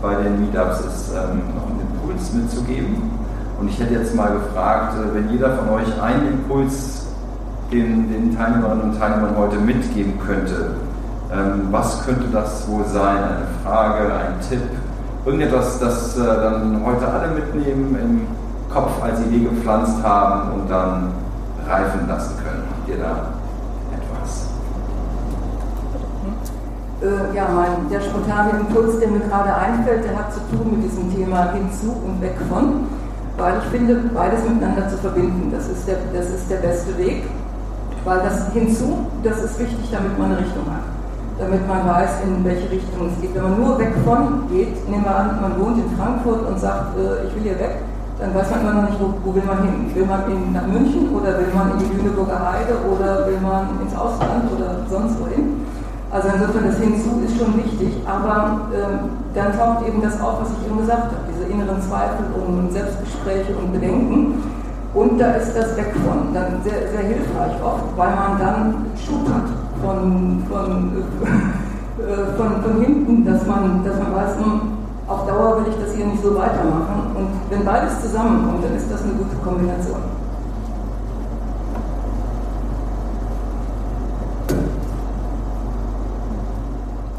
[0.00, 3.10] bei den Meetups, ist ähm, noch einen Impuls mitzugeben.
[3.60, 7.04] Und ich hätte jetzt mal gefragt, äh, wenn jeder von euch einen Impuls
[7.70, 10.70] den, den Teilnehmerinnen und Teilnehmern heute mitgeben könnte.
[11.32, 13.16] Ähm, was könnte das wohl sein?
[13.16, 14.62] Eine Frage, ein Tipp,
[15.24, 18.26] irgendetwas, das äh, dann heute alle mitnehmen im
[18.72, 21.12] Kopf als Idee gepflanzt haben und dann
[21.68, 22.62] reifen lassen können.
[22.70, 23.10] Habt ihr da
[23.92, 24.48] etwas?
[27.04, 30.88] Äh, ja, mein, der spontane Impuls, der mir gerade einfällt, der hat zu tun mit
[30.88, 32.88] diesem Thema hinzu und weg von,
[33.36, 37.28] weil ich finde, beides miteinander zu verbinden, das ist der, das ist der beste Weg.
[38.04, 40.88] Weil das hinzu, das ist wichtig, damit man eine Richtung hat.
[41.38, 43.34] Damit man weiß, in welche Richtung es geht.
[43.34, 46.96] Wenn man nur weg von geht, nehmen wir an, man wohnt in Frankfurt und sagt,
[46.96, 47.84] äh, ich will hier weg,
[48.18, 49.92] dann weiß man immer noch nicht, wo, wo will man hin.
[49.92, 53.76] Will man in, nach München oder will man in die Lüneburger Heide oder will man
[53.84, 55.53] ins Ausland oder sonst wohin?
[56.14, 60.50] Also insofern das Hinzu ist schon wichtig, aber ähm, dann taucht eben das auf, was
[60.54, 64.38] ich eben gesagt habe, diese inneren Zweifel und Selbstgespräche und Bedenken.
[64.94, 69.26] Und da ist das Weg von dann sehr, sehr hilfreich oft, weil man dann Schub
[69.26, 69.50] hat
[69.82, 71.02] von, von,
[71.98, 74.60] äh, von, von hinten, dass man, dass man weiß, hm,
[75.08, 77.10] auf Dauer will ich das hier nicht so weitermachen.
[77.16, 79.98] Und wenn beides zusammenkommt, dann ist das eine gute Kombination.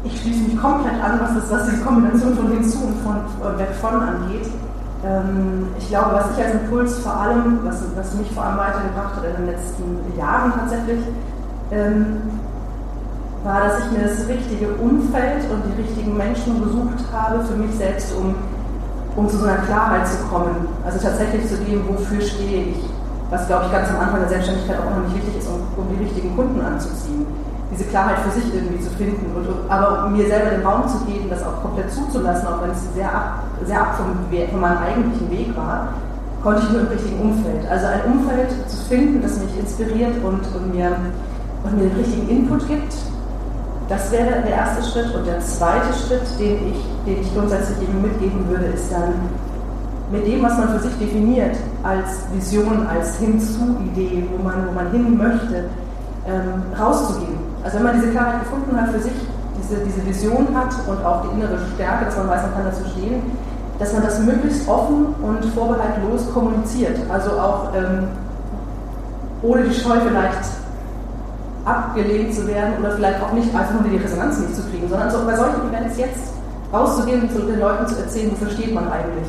[0.06, 3.58] Ich schließe mich komplett an, was, das, was die Kombination von hinzu und von, von
[3.58, 4.46] weg von angeht.
[5.04, 9.16] Ähm, ich glaube, was ich als Impuls vor allem, was, was mich vor allem weitergebracht
[9.16, 11.00] hat in den letzten Jahren tatsächlich,
[11.72, 12.22] ähm,
[13.42, 17.74] war, dass ich mir das richtige Umfeld und die richtigen Menschen gesucht habe für mich
[17.74, 18.36] selbst, um,
[19.16, 20.68] um zu so einer Klarheit zu kommen.
[20.84, 22.90] Also tatsächlich zu dem, wofür stehe ich.
[23.30, 25.88] Was, glaube ich, ganz am Anfang der Selbstständigkeit auch noch nicht wichtig ist, um, um
[25.90, 27.26] die richtigen Kunden anzuziehen
[27.76, 31.28] diese Klarheit für sich irgendwie zu finden und, aber mir selber den Raum zu geben,
[31.28, 34.16] das auch komplett zuzulassen, auch wenn es sehr ab, sehr ab vom,
[34.50, 35.88] von meinem eigentlichen Weg war,
[36.42, 37.68] konnte ich nur im richtigen Umfeld.
[37.70, 40.96] Also ein Umfeld zu finden, das mich inspiriert und, und, mir,
[41.64, 42.94] und mir den richtigen Input gibt,
[43.88, 45.14] das wäre der erste Schritt.
[45.14, 49.14] Und der zweite Schritt, den ich, den ich grundsätzlich eben mitgeben würde, ist dann
[50.10, 54.90] mit dem, was man für sich definiert, als Vision, als Hinzu-Idee, wo man, wo man
[54.90, 55.64] hin möchte,
[56.26, 57.45] ähm, rauszugehen.
[57.66, 59.12] Also wenn man diese Klarheit gefunden hat für sich,
[59.58, 62.88] diese, diese Vision hat und auch die innere Stärke, dass man weiß, man kann dazu
[62.90, 63.22] stehen,
[63.80, 66.96] dass man das möglichst offen und vorbehaltlos kommuniziert.
[67.08, 68.06] Also auch ähm,
[69.42, 70.46] ohne die Scheu vielleicht
[71.64, 75.10] abgelehnt zu werden oder vielleicht auch nicht einfach nur die Resonanz nicht zu kriegen, sondern
[75.10, 76.34] so bei solchen Events jetzt
[76.72, 79.26] rauszugehen und zu den Leuten zu erzählen, wofür steht man eigentlich.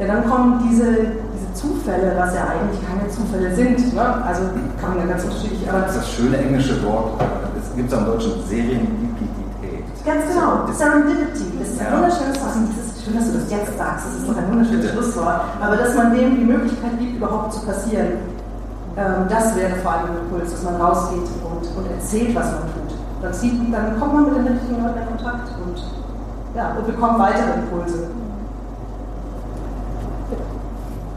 [0.00, 3.94] Denn dann kommen diese, diese Zufälle, was ja eigentlich keine Zufälle sind.
[3.94, 4.02] Ne?
[4.24, 4.42] Also
[4.80, 5.68] kann man ja ganz unterschiedlich.
[5.68, 7.47] Aber das das schöne englische Wort, es
[7.78, 9.86] gibt es am Deutschen Serienlipidität.
[10.04, 11.46] Ganz genau, Serendipity.
[11.62, 12.58] Das ist ein wunderschönes Wort.
[12.74, 14.06] Das ist schön, dass du das jetzt sagst.
[14.06, 15.40] Das ist doch ein wunderschönes Schlusswort.
[15.62, 18.18] Aber dass man dem die Möglichkeit gibt, überhaupt zu passieren,
[18.96, 22.62] ähm, das wäre vor allem ein Impuls, dass man rausgeht und, und erzählt, was man
[22.74, 22.98] tut.
[23.22, 25.78] Dann, sieht, dann kommt man mit den richtigen Leuten in Kontakt und,
[26.56, 28.10] ja, und bekommt weitere Impulse.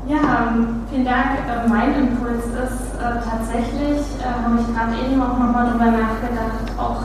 [0.08, 0.54] Ja,
[0.90, 1.46] vielen Dank.
[1.46, 6.74] Äh, mein Impuls ist äh, tatsächlich, äh, habe ich gerade eben auch nochmal drüber nachgedacht,
[6.76, 7.04] auch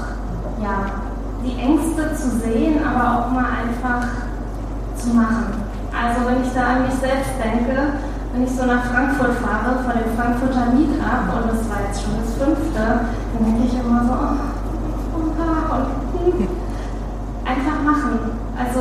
[0.63, 1.05] ja,
[1.45, 4.09] die Ängste zu sehen, aber auch mal einfach
[4.97, 5.61] zu machen.
[5.93, 8.01] Also wenn ich da an mich selbst denke,
[8.33, 12.17] wenn ich so nach Frankfurt fahre, vor dem Frankfurter Meetup, und das war jetzt schon
[12.17, 14.57] das fünfte, dann denke ich immer so, oh,
[15.17, 16.49] und hm,
[17.45, 18.41] einfach machen.
[18.57, 18.81] Also,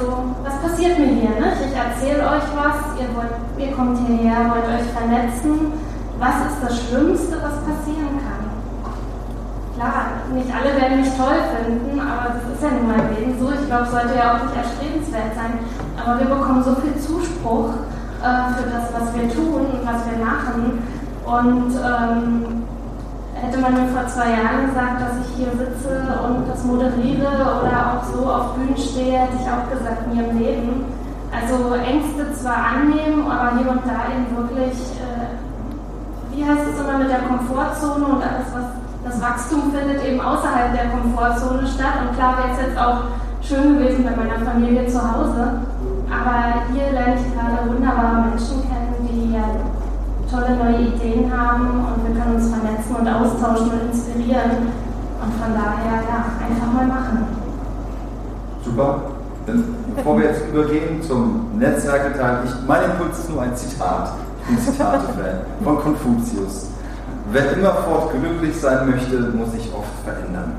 [0.56, 1.30] was passiert mir hier?
[1.30, 1.54] Ne?
[1.66, 5.74] Ich erzähle euch was, ihr, wollt, ihr kommt hierher, wollt euch vernetzen.
[6.20, 8.44] Was ist das Schlimmste, was passieren kann?
[9.76, 13.52] Klar, nicht alle werden mich toll finden, aber das ist ja nun im Leben so.
[13.52, 15.60] Ich glaube, sollte ja auch nicht erstrebenswert sein.
[16.00, 17.72] Aber wir bekommen so viel Zuspruch
[18.24, 20.80] äh, für das, was wir tun und was wir machen.
[21.26, 22.64] Und ähm,
[23.46, 27.30] Hätte man mir vor zwei Jahren gesagt, dass ich hier sitze und das moderiere
[27.62, 30.86] oder auch so auf Bühnen stehe, hätte ich auch gesagt, nie im Leben.
[31.30, 35.38] Also Ängste zwar annehmen, aber hier und da eben wirklich, äh,
[36.34, 38.66] wie heißt es immer mit der Komfortzone und alles, was
[39.06, 42.02] das Wachstum findet eben außerhalb der Komfortzone statt.
[42.02, 43.14] Und klar wäre es jetzt auch
[43.46, 45.62] schön gewesen bei meiner Familie zu Hause,
[46.10, 49.46] aber hier lerne ich gerade wunderbare Menschen kennen, die ja
[50.32, 53.08] tolle neue Ideen haben und wir können uns vernetzen und
[53.46, 54.52] austauschen und inspirieren.
[55.22, 57.28] Und von daher, ja, einfach mal machen.
[58.64, 59.00] Super.
[59.96, 64.14] Bevor wir jetzt übergehen zum Netzwerketeil, ich, mein Impuls ist nur ein Zitat.
[64.50, 66.70] Ich bin von Konfuzius.
[67.32, 70.54] Wer immerfort glücklich sein möchte, muss sich oft verändern.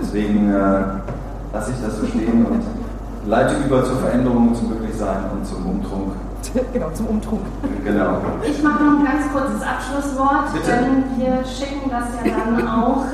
[0.00, 0.80] Deswegen äh,
[1.52, 2.62] lasse ich das so stehen und
[3.26, 6.12] leite über zur Veränderung, zum Glücklichsein und zum Umtrunk
[6.72, 7.42] genau, zum Umtrunk.
[7.84, 8.22] Genau.
[8.42, 10.70] Ich mache noch ein ganz kurzes Abschlusswort, Bitte.
[10.70, 13.04] denn wir schicken das ja dann auch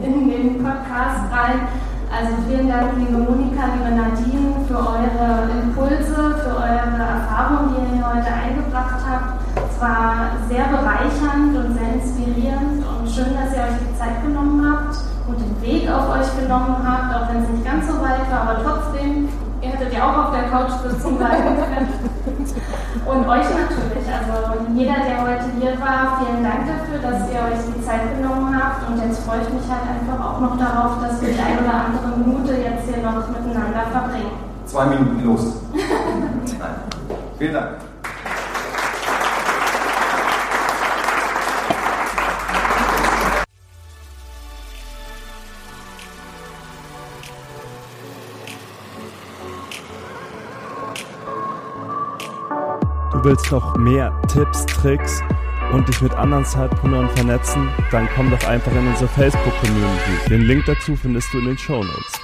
[0.00, 1.68] in den Podcast rein.
[2.12, 7.96] Also vielen Dank, liebe Monika, liebe Nadine, für eure Impulse, für eure Erfahrungen, die ihr
[7.96, 9.40] hier heute eingebracht habt.
[9.56, 14.60] Es war sehr bereichernd und sehr inspirierend und schön, dass ihr euch die Zeit genommen
[14.60, 14.96] habt
[15.26, 18.42] und den Weg auf euch genommen habt, auch wenn es nicht ganz so weit war,
[18.42, 19.28] aber trotzdem,
[19.82, 21.88] hättet ja auch auf der Couch sitzen bleiben können.
[23.04, 24.06] Und euch natürlich.
[24.06, 28.54] Also jeder, der heute hier war, vielen Dank dafür, dass ihr euch die Zeit genommen
[28.54, 28.88] habt.
[28.88, 31.86] Und jetzt freue ich mich halt einfach auch noch darauf, dass wir die ein oder
[31.86, 34.30] andere Minute jetzt hier noch miteinander verbringen.
[34.66, 35.62] Zwei Minuten los.
[37.38, 37.91] Vielen Dank.
[53.24, 55.22] Willst noch mehr Tipps, Tricks
[55.72, 60.28] und dich mit anderen Zeitpreneuren vernetzen, dann komm doch einfach in unsere Facebook-Community.
[60.28, 62.21] Den Link dazu findest du in den Show Notes.